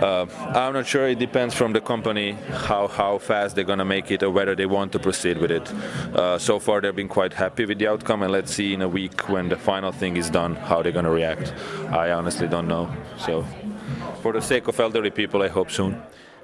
Uh, 0.00 0.26
I'm 0.54 0.72
not 0.72 0.86
sure. 0.86 1.08
It 1.08 1.18
depends 1.18 1.54
from 1.54 1.72
the 1.72 1.80
company 1.80 2.36
how, 2.68 2.86
how 2.86 3.18
fast 3.18 3.56
they're 3.56 3.64
going 3.64 3.80
to 3.80 3.84
make 3.84 4.14
it 4.14 4.22
or 4.22 4.30
whether 4.30 4.54
they 4.54 4.66
want 4.66 4.92
to 4.92 4.98
proceed 4.98 5.38
with 5.38 5.50
it. 5.50 5.72
Uh, 6.14 6.38
so 6.38 6.60
far, 6.60 6.80
they've 6.80 6.94
been 6.94 7.08
quite 7.08 7.34
happy 7.34 7.66
with 7.66 7.78
the 7.78 7.88
outcome, 7.88 8.22
and 8.22 8.32
let's 8.32 8.54
see 8.54 8.74
in 8.74 8.82
a 8.82 8.88
week 8.88 9.28
when 9.28 9.48
the 9.48 9.56
final 9.56 9.90
thing 9.90 10.16
is 10.16 10.30
done 10.30 10.54
how 10.54 10.82
they're 10.82 10.92
going 10.92 11.04
to 11.04 11.10
react. 11.10 11.52
I 11.90 12.12
honestly 12.12 12.46
don't 12.46 12.68
know. 12.68 12.88
So, 13.18 13.44
for 14.22 14.32
the 14.32 14.40
sake 14.40 14.68
of 14.68 14.78
elderly 14.78 15.10
people, 15.10 15.42
I 15.42 15.48
hope 15.48 15.70
soon. 15.70 16.00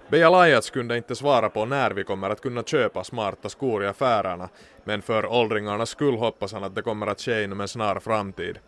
Beja 0.08 0.30
Lajats 0.30 0.70
kunde 0.70 0.96
inte 0.96 1.16
svara 1.16 1.48
på 1.48 1.64
när 1.64 1.90
vi 1.90 2.04
kommer 2.04 2.30
att 2.30 2.40
kunna 2.40 2.62
köpa 2.62 3.04
smarta 3.04 3.48
skor 3.48 3.84
i 3.84 3.86
affärerna, 3.86 4.48
men 4.84 5.02
för 5.02 5.26
åldringarnas 5.26 5.90
skull 5.90 6.16
hoppas 6.16 6.52
han 6.52 6.64
att 6.64 6.74
det 6.74 6.82
kommer 6.82 7.06
att 7.06 7.20
ske 7.20 7.44
inom 7.44 7.60
en 7.60 7.68
snar 7.68 8.00
framtid. 8.00 8.58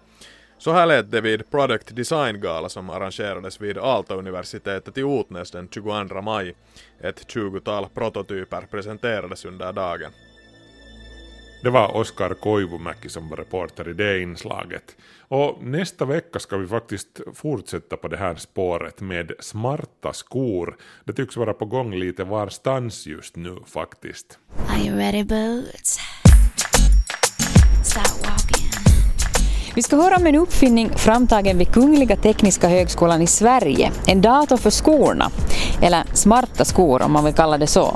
Så 0.59 0.73
här 0.73 0.87
lät 0.87 1.11
det 1.11 1.21
vid 1.21 1.51
Product 1.51 1.97
Design 1.97 2.41
Gala 2.41 2.69
som 2.69 2.91
arrangerades 2.91 3.61
vid 3.61 3.79
Aalto-universitetet 3.79 4.99
i 4.99 5.03
Otnäs 5.03 5.51
den 5.51 5.69
22 5.69 6.23
maj. 6.23 6.55
Ett 7.01 7.31
tjugotal 7.31 7.87
prototyper 7.95 8.61
presenterades 8.71 9.45
under 9.45 9.73
dagen. 9.73 10.13
Det 11.67 11.71
var 11.71 11.97
Oskar 11.97 12.35
Koivumäki 12.35 13.09
som 13.09 13.29
var 13.29 13.37
reporter 13.37 13.89
i 13.89 13.93
det 13.93 14.21
inslaget. 14.23 14.97
Och 15.29 15.65
nästa 15.65 16.05
vecka 16.05 16.39
ska 16.39 16.57
vi 16.57 16.67
faktiskt 16.67 17.21
fortsätta 17.35 17.97
på 17.97 18.09
det 18.09 18.17
här 18.17 18.35
spåret 18.35 19.01
med 19.01 19.33
smarta 19.41 20.13
skor. 20.13 20.77
Det 21.05 21.13
tycks 21.13 21.37
vara 21.37 21.53
på 21.53 21.65
gång 21.65 21.95
lite 21.95 22.25
varstans 22.25 23.07
just 23.07 23.37
nu 23.37 23.57
faktiskt. 23.67 24.39
Are 24.69 24.87
you 24.87 24.97
ready, 24.97 25.25
boots? 25.25 25.99
Start 27.85 28.13
walking. 28.23 28.46
Vi 29.77 29.83
ska 29.83 29.97
höra 29.97 30.17
om 30.17 30.27
en 30.27 30.35
uppfinning 30.35 30.89
framtagen 30.89 31.59
vid 31.59 31.75
Kungliga 31.75 32.17
Tekniska 32.17 32.69
Högskolan 32.69 33.23
i 33.23 33.27
Sverige. 33.27 33.91
En 34.09 34.21
dator 34.23 34.57
för 34.57 34.71
skorna, 34.71 35.27
eller 35.83 36.03
smarta 36.15 36.65
skor 36.65 37.03
om 37.03 37.13
man 37.13 37.25
vill 37.25 37.35
kalla 37.35 37.59
det 37.59 37.67
så. 37.67 37.87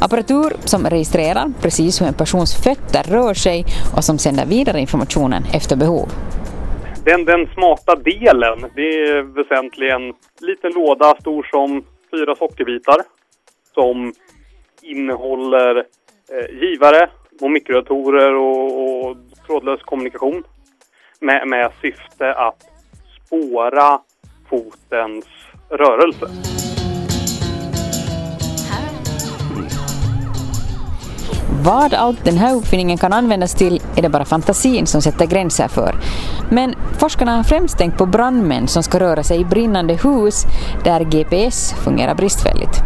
Apparatur 0.00 0.50
som 0.64 0.86
registrerar 0.86 1.46
precis 1.62 2.00
hur 2.00 2.06
en 2.06 2.14
persons 2.14 2.64
fötter 2.64 3.02
rör 3.12 3.34
sig 3.34 3.64
och 3.96 4.04
som 4.04 4.18
sänder 4.18 4.46
vidare 4.46 4.80
informationen 4.80 5.42
efter 5.54 5.76
behov. 5.76 6.08
Den, 7.04 7.24
den 7.24 7.46
smarta 7.54 7.94
delen, 7.94 8.58
det 8.76 8.88
är 9.02 9.22
väsentligen 9.22 10.02
en 10.02 10.14
liten 10.46 10.72
låda 10.72 11.16
stor 11.20 11.42
som 11.50 11.84
fyra 12.10 12.34
sockerbitar 12.36 12.98
som 13.74 14.12
innehåller 14.82 15.76
eh, 15.76 16.62
givare 16.62 17.10
och 17.40 17.50
mikrodatorer 17.50 18.34
och, 18.34 18.66
och 19.08 19.16
trådlös 19.46 19.82
kommunikation 19.82 20.44
med, 21.22 21.48
med 21.48 21.70
syfte 21.82 22.34
att 22.34 22.62
spåra 23.26 24.00
fotens 24.50 25.26
rörelse. 25.70 26.26
Vad 31.64 31.94
allt 31.94 32.24
den 32.24 32.36
här 32.36 32.54
uppfinningen 32.54 32.98
kan 32.98 33.12
användas 33.12 33.54
till 33.54 33.80
är 33.96 34.02
det 34.02 34.08
bara 34.08 34.24
fantasin 34.24 34.86
som 34.86 35.02
sätter 35.02 35.26
gränser 35.26 35.68
för. 35.68 35.94
Men 36.50 36.74
forskarna 36.98 37.36
har 37.36 37.42
främst 37.42 37.78
tänkt 37.78 37.98
på 37.98 38.06
brandmän 38.06 38.68
som 38.68 38.82
ska 38.82 39.00
röra 39.00 39.22
sig 39.22 39.40
i 39.40 39.44
brinnande 39.44 39.94
hus 39.94 40.44
där 40.84 41.04
GPS 41.04 41.72
fungerar 41.84 42.14
bristfälligt. 42.14 42.82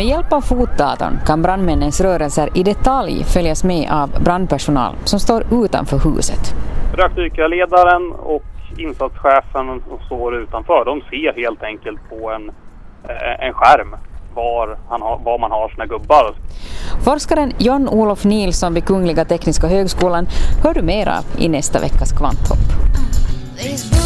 Med 0.00 0.06
hjälp 0.06 0.32
av 0.32 0.40
fotdatorn 0.40 1.18
kan 1.26 1.42
brandmännens 1.42 2.00
rörelser 2.00 2.48
i 2.54 2.62
detalj 2.62 3.24
följas 3.24 3.64
med 3.64 3.90
av 3.90 4.22
brandpersonal 4.24 4.94
som 5.04 5.20
står 5.20 5.44
utanför 5.64 5.98
huset. 5.98 6.54
Rökdykarledaren 6.94 8.12
och 8.12 8.44
insatschefen 8.78 9.82
som 9.88 9.98
står 10.06 10.36
utanför, 10.36 10.84
de 10.84 11.00
ser 11.00 11.42
helt 11.42 11.62
enkelt 11.62 11.98
på 12.10 12.30
en, 12.30 12.48
eh, 13.08 13.46
en 13.46 13.52
skärm 13.54 13.96
var, 14.34 14.78
han 14.88 15.02
har, 15.02 15.18
var 15.18 15.38
man 15.38 15.50
har 15.50 15.68
sina 15.68 15.86
gubbar. 15.86 16.34
Forskaren 17.04 17.52
John-Olof 17.58 18.24
Nilsson 18.24 18.74
vid 18.74 18.84
Kungliga 18.84 19.24
Tekniska 19.24 19.66
Högskolan 19.66 20.26
hör 20.64 20.74
du 20.74 20.82
mera 20.82 21.14
i 21.38 21.48
nästa 21.48 21.80
veckas 21.80 22.12
Kvanthopp. 22.12 22.58
These 23.56 24.00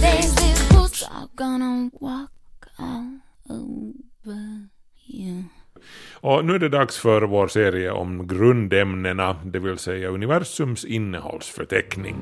days, 0.00 0.34
these 0.34 0.68
boots 0.74 1.02
are 1.02 1.28
gonna 1.36 1.90
walk 2.00 2.30
all 2.76 3.18
over 3.48 4.68
you. 5.06 5.44
Och 6.20 6.44
nu 6.44 6.54
är 6.54 6.58
det 6.58 6.68
dags 6.68 6.98
för 6.98 7.22
vår 7.22 7.48
serie 7.48 7.90
om 7.90 8.26
grundämnena, 8.26 9.36
det 9.44 9.58
vill 9.58 9.78
säga 9.78 10.08
universums 10.08 10.84
innehållsförteckning. 10.84 12.16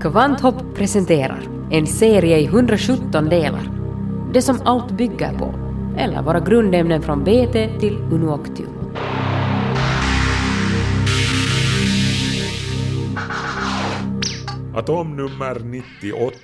Kvanthopp 0.00 0.76
presenterar 0.76 1.42
en 1.70 1.86
serie 1.86 2.38
i 2.38 2.44
117 2.44 3.28
delar. 3.28 3.70
Det 4.34 4.42
som 4.42 4.60
allt 4.64 4.90
bygger 4.90 5.38
på, 5.38 5.54
eller 5.98 6.22
våra 6.22 6.40
grundämnen 6.40 7.02
från 7.02 7.24
BT 7.24 7.78
till 7.80 7.96
Unuoctium. 7.96 8.80
Atomnummer 14.74 15.60
98, 15.64 16.36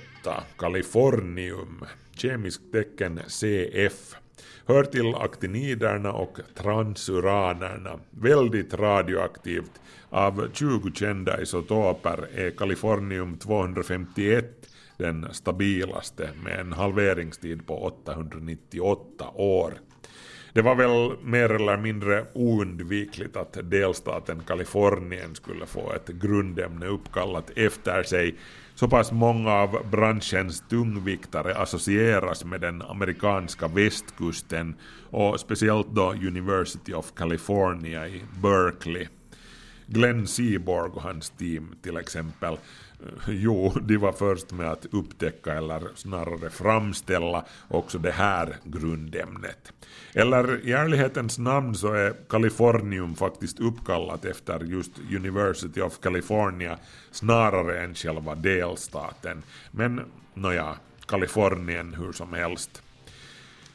Kalifornium, 0.57 1.85
kemiskt 2.15 2.71
tecken 2.71 3.19
CF, 3.27 4.15
hör 4.65 4.83
till 4.83 5.15
aktiniderna 5.15 6.11
och 6.11 6.39
transuranerna. 6.55 7.99
Väldigt 8.09 8.73
radioaktivt. 8.73 9.71
Av 10.09 10.49
20 10.53 10.91
kända 10.91 11.41
isotoper 11.41 12.27
är 12.35 12.49
kalifornium 12.49 13.37
251 13.37 14.45
den 14.97 15.27
stabilaste 15.31 16.29
med 16.43 16.59
en 16.59 16.73
halveringstid 16.73 17.67
på 17.67 17.83
898 17.83 19.29
år. 19.35 19.73
Det 20.53 20.61
var 20.61 20.75
väl 20.75 21.17
mer 21.23 21.51
eller 21.51 21.77
mindre 21.77 22.25
oundvikligt 22.33 23.37
att 23.37 23.57
delstaten 23.63 24.43
Kalifornien 24.43 25.35
skulle 25.35 25.65
få 25.65 25.93
ett 25.93 26.07
grundämne 26.07 26.85
uppkallat 26.85 27.51
efter 27.55 28.03
sig. 28.03 28.35
Så 28.79 28.87
pass 28.87 29.11
många 29.11 29.51
av 29.51 29.89
branschens 29.91 30.63
tungviktare 30.69 31.55
associeras 31.55 32.45
med 32.45 32.61
den 32.61 32.81
amerikanska 32.81 33.67
västkusten 33.67 34.75
och 35.09 35.39
speciellt 35.39 35.87
då 35.87 36.13
University 36.13 36.93
of 36.93 37.13
California 37.15 38.07
i 38.07 38.23
Berkeley. 38.41 39.07
Glenn 39.87 40.27
Seaborg 40.27 40.91
och 40.91 41.01
hans 41.01 41.29
team 41.29 41.75
till 41.81 41.97
exempel 41.97 42.57
Eh, 42.99 43.33
jo, 43.33 43.73
de 43.81 43.97
var 43.97 44.11
först 44.11 44.51
med 44.51 44.71
att 44.71 44.85
upptäcka 44.91 45.53
eller 45.53 45.81
snarare 45.95 46.49
framställa 46.49 47.45
också 47.67 47.97
det 47.97 48.11
här 48.11 48.55
grundämnet. 48.63 49.73
Eller 50.13 50.67
i 50.67 50.71
ärlighetens 50.71 51.37
namn 51.37 51.75
så 51.75 51.93
är 51.93 52.13
Kalifornium 52.29 53.15
faktiskt 53.15 53.59
uppkallat 53.59 54.25
efter 54.25 54.59
just 54.59 54.91
University 55.15 55.81
of 55.81 55.99
California 55.99 56.77
snarare 57.11 57.83
än 57.83 57.95
själva 57.95 58.35
delstaten. 58.35 59.43
Men 59.71 60.01
nåja, 60.33 60.75
Kalifornien 61.05 61.93
hur 61.93 62.11
som 62.11 62.33
helst. 62.33 62.81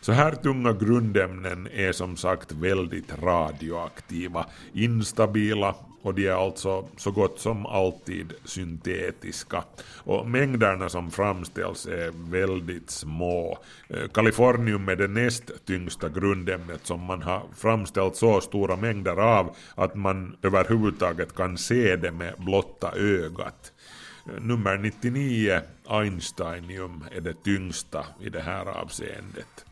Så 0.00 0.12
här 0.12 0.32
tunga 0.32 0.72
grundämnen 0.72 1.68
är 1.72 1.92
som 1.92 2.16
sagt 2.16 2.52
väldigt 2.52 3.18
radioaktiva, 3.22 4.46
instabila 4.72 5.74
och 6.02 6.14
de 6.14 6.26
är 6.26 6.32
alltså 6.32 6.88
så 6.96 7.10
gott 7.10 7.40
som 7.40 7.66
alltid 7.66 8.32
syntetiska. 8.44 9.64
Och 9.96 10.30
mängderna 10.30 10.88
som 10.88 11.10
framställs 11.10 11.86
är 11.86 12.30
väldigt 12.30 12.90
små. 12.90 13.58
Eh, 13.88 14.08
Kalifornium 14.08 14.88
är 14.88 14.96
det 14.96 15.08
näst 15.08 15.50
tyngsta 15.66 16.08
grundämnet 16.08 16.86
som 16.86 17.00
man 17.00 17.22
har 17.22 17.42
framställt 17.56 18.16
så 18.16 18.40
stora 18.40 18.76
mängder 18.76 19.16
av 19.16 19.56
att 19.74 19.94
man 19.94 20.36
överhuvudtaget 20.42 21.34
kan 21.34 21.58
se 21.58 21.96
det 21.96 22.12
med 22.12 22.34
blotta 22.38 22.92
ögat. 22.92 23.72
Eh, 24.26 24.42
nummer 24.42 24.76
99, 24.76 25.60
Einsteinium, 25.88 27.04
är 27.16 27.20
det 27.20 27.42
tyngsta 27.44 28.04
i 28.20 28.28
det 28.28 28.40
här 28.40 28.66
avseendet. 28.66 29.64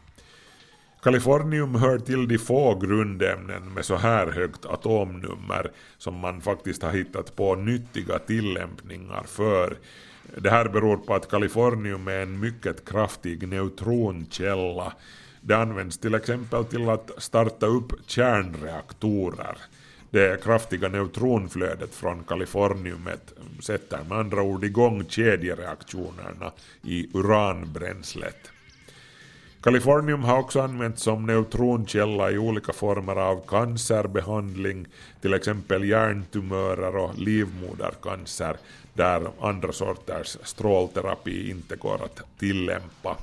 Kalifornium 1.02 1.74
hör 1.74 1.98
till 1.98 2.28
de 2.28 2.38
få 2.38 2.74
grundämnen 2.74 3.74
med 3.74 3.84
så 3.84 3.96
här 3.96 4.26
högt 4.26 4.66
atomnummer 4.66 5.70
som 5.98 6.14
man 6.14 6.40
faktiskt 6.40 6.82
har 6.82 6.92
hittat 6.92 7.36
på 7.36 7.54
nyttiga 7.54 8.18
tillämpningar 8.18 9.22
för. 9.26 9.76
Det 10.36 10.50
här 10.50 10.68
beror 10.68 10.96
på 10.96 11.14
att 11.14 11.30
kalifornium 11.30 12.08
är 12.08 12.22
en 12.22 12.40
mycket 12.40 12.88
kraftig 12.88 13.48
neutronkälla. 13.48 14.92
Det 15.40 15.54
används 15.54 15.98
till 15.98 16.14
exempel 16.14 16.64
till 16.64 16.88
att 16.88 17.10
starta 17.18 17.66
upp 17.66 17.92
kärnreaktorer. 18.06 19.56
Det 20.10 20.42
kraftiga 20.44 20.88
neutronflödet 20.88 21.94
från 21.94 22.24
kaliforniumet 22.24 23.32
sätter 23.60 24.04
med 24.08 24.18
andra 24.18 24.42
ord 24.42 24.64
igång 24.64 25.04
kedjereaktionerna 25.08 26.52
i 26.82 27.08
uranbränslet. 27.14 28.50
Kalifornium 29.62 30.24
har 30.24 30.38
också 30.38 30.60
använts 30.60 31.02
som 31.02 31.26
neutronkälla 31.26 32.30
i 32.30 32.38
olika 32.38 32.72
former 32.72 33.16
av 33.16 33.40
cancerbehandling, 33.46 34.86
till 35.20 35.34
exempel 35.34 35.84
hjärntumörer 35.84 36.96
och 36.96 37.18
livmodercancer, 37.18 38.56
där 38.94 39.22
andra 39.40 39.72
sorters 39.72 40.36
strålterapi 40.42 41.50
inte 41.50 41.76
går 41.76 42.04
att 42.04 42.38
tillämpa. 42.38 43.16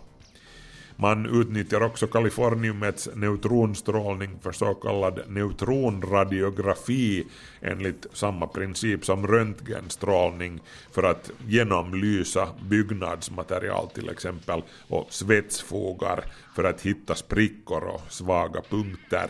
Man 0.99 1.41
utnyttjar 1.41 1.81
också 1.81 2.07
kaliforniumets 2.07 3.09
neutronstrålning 3.15 4.29
för 4.41 4.51
så 4.51 4.73
kallad 4.73 5.19
neutronradiografi 5.27 7.27
enligt 7.61 8.05
samma 8.13 8.47
princip 8.47 9.05
som 9.05 9.27
röntgenstrålning 9.27 10.59
för 10.91 11.03
att 11.03 11.31
genomlysa 11.47 12.49
byggnadsmaterial 12.69 13.89
till 13.89 14.09
exempel 14.09 14.61
och 14.87 15.07
svetsfogar 15.09 16.23
för 16.55 16.63
att 16.63 16.81
hitta 16.81 17.15
sprickor 17.15 17.83
och 17.83 18.01
svaga 18.09 18.61
punkter. 18.69 19.29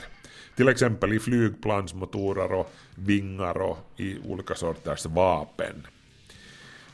Till 0.55 0.67
exempel 0.67 1.13
i 1.13 1.19
flygplansmotorer 1.19 2.53
och 2.53 2.73
vingar 2.95 3.61
och 3.61 3.77
i 3.97 4.17
olika 4.25 4.55
sorters 4.55 5.05
vapen. 5.05 5.87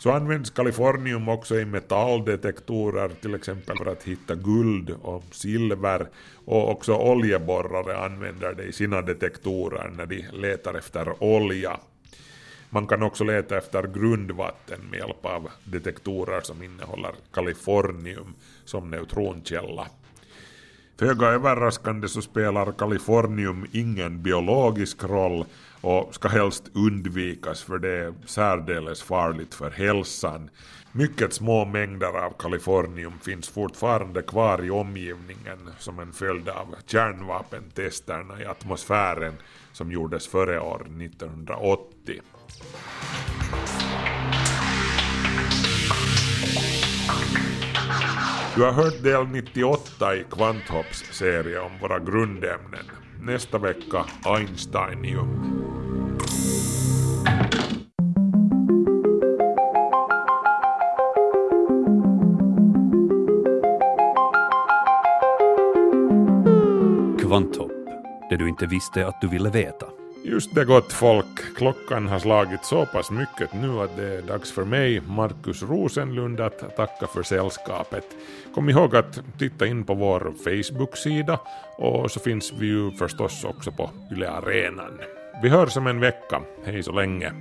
Så 0.03 0.11
används 0.11 0.49
kalifornium 0.49 1.29
också 1.29 1.59
i 1.59 1.65
metalldetektorer, 1.65 3.09
till 3.21 3.35
exempel 3.35 3.77
för 3.77 3.85
att 3.85 4.03
hitta 4.03 4.35
guld 4.35 4.95
och 5.01 5.23
silver. 5.31 6.07
Och 6.45 6.69
också 6.71 6.95
oljeborrare 6.95 7.97
använder 7.97 8.53
det 8.53 8.63
i 8.63 8.71
sina 8.71 9.01
detektorer 9.01 9.91
när 9.97 10.05
de 10.05 10.25
letar 10.33 10.73
efter 10.73 11.23
olja. 11.23 11.79
Man 12.69 12.87
kan 12.87 13.03
också 13.03 13.23
leta 13.23 13.57
efter 13.57 13.83
grundvatten 13.83 14.79
med 14.89 14.99
hjälp 14.99 15.25
av 15.25 15.49
detektorer 15.63 16.41
som 16.41 16.63
innehåller 16.63 17.11
kalifornium 17.33 18.33
som 18.65 18.89
neutronkälla. 18.89 19.87
Föga 20.99 21.27
överraskande 21.27 22.07
så 22.07 22.21
spelar 22.21 22.71
kalifornium 22.71 23.65
ingen 23.71 24.21
biologisk 24.21 25.03
roll 25.03 25.45
och 25.81 26.15
ska 26.15 26.27
helst 26.27 26.63
undvikas 26.73 27.63
för 27.63 27.77
det 27.77 27.89
är 27.89 28.13
särdeles 28.25 29.01
farligt 29.01 29.53
för 29.53 29.69
hälsan. 29.69 30.49
Mycket 30.91 31.33
små 31.33 31.65
mängder 31.65 32.25
av 32.25 32.33
kalifornium 32.39 33.13
finns 33.21 33.49
fortfarande 33.49 34.21
kvar 34.21 34.65
i 34.65 34.69
omgivningen 34.69 35.69
som 35.79 35.99
en 35.99 36.13
följd 36.13 36.49
av 36.49 36.75
kärnvapentesterna 36.85 38.41
i 38.41 38.45
atmosfären 38.45 39.33
som 39.71 39.91
gjordes 39.91 40.27
före 40.27 40.59
år 40.59 40.81
1980. 40.81 42.21
Du 48.55 48.63
har 48.63 48.71
hört 48.71 49.03
del 49.03 49.27
98 49.27 50.15
i 50.15 50.23
Kvanthopps 50.31 51.03
serie 51.11 51.59
om 51.59 51.71
våra 51.81 51.99
grundämnen. 51.99 52.85
Nästa 53.21 53.57
vecka 53.57 54.05
Einsteinium. 54.25 55.27
Kvanthopp, 67.19 67.71
det 68.29 68.37
du 68.37 68.49
inte 68.49 68.65
visste 68.65 69.07
att 69.07 69.21
du 69.21 69.27
ville 69.27 69.49
veta. 69.49 70.02
Just 70.25 70.55
det 70.55 70.65
gott 70.65 70.93
folk, 70.93 71.55
klockan 71.55 72.07
har 72.07 72.19
slagit 72.19 72.65
så 72.65 72.85
pass 72.85 73.11
mycket 73.11 73.53
nu 73.53 73.79
att 73.79 73.95
det 73.95 74.17
är 74.17 74.21
dags 74.21 74.51
för 74.51 74.65
mig, 74.65 75.01
Markus 75.01 75.63
Rosenlund, 75.63 76.39
att 76.39 76.75
tacka 76.75 77.07
för 77.07 77.23
sällskapet. 77.23 78.05
Kom 78.55 78.69
ihåg 78.69 78.95
att 78.95 79.19
titta 79.39 79.67
in 79.67 79.83
på 79.83 79.93
vår 79.93 80.33
Facebook-sida 80.43 81.39
och 81.77 82.11
så 82.11 82.19
finns 82.19 82.53
vi 82.59 82.65
ju 82.65 82.91
förstås 82.91 83.43
också 83.43 83.71
på 83.71 83.89
Yle 84.11 84.29
Arenan. 84.29 84.99
Vi 85.43 85.49
hörs 85.49 85.77
om 85.77 85.87
en 85.87 85.99
vecka, 85.99 86.41
hej 86.65 86.83
så 86.83 86.91
länge. 86.91 87.33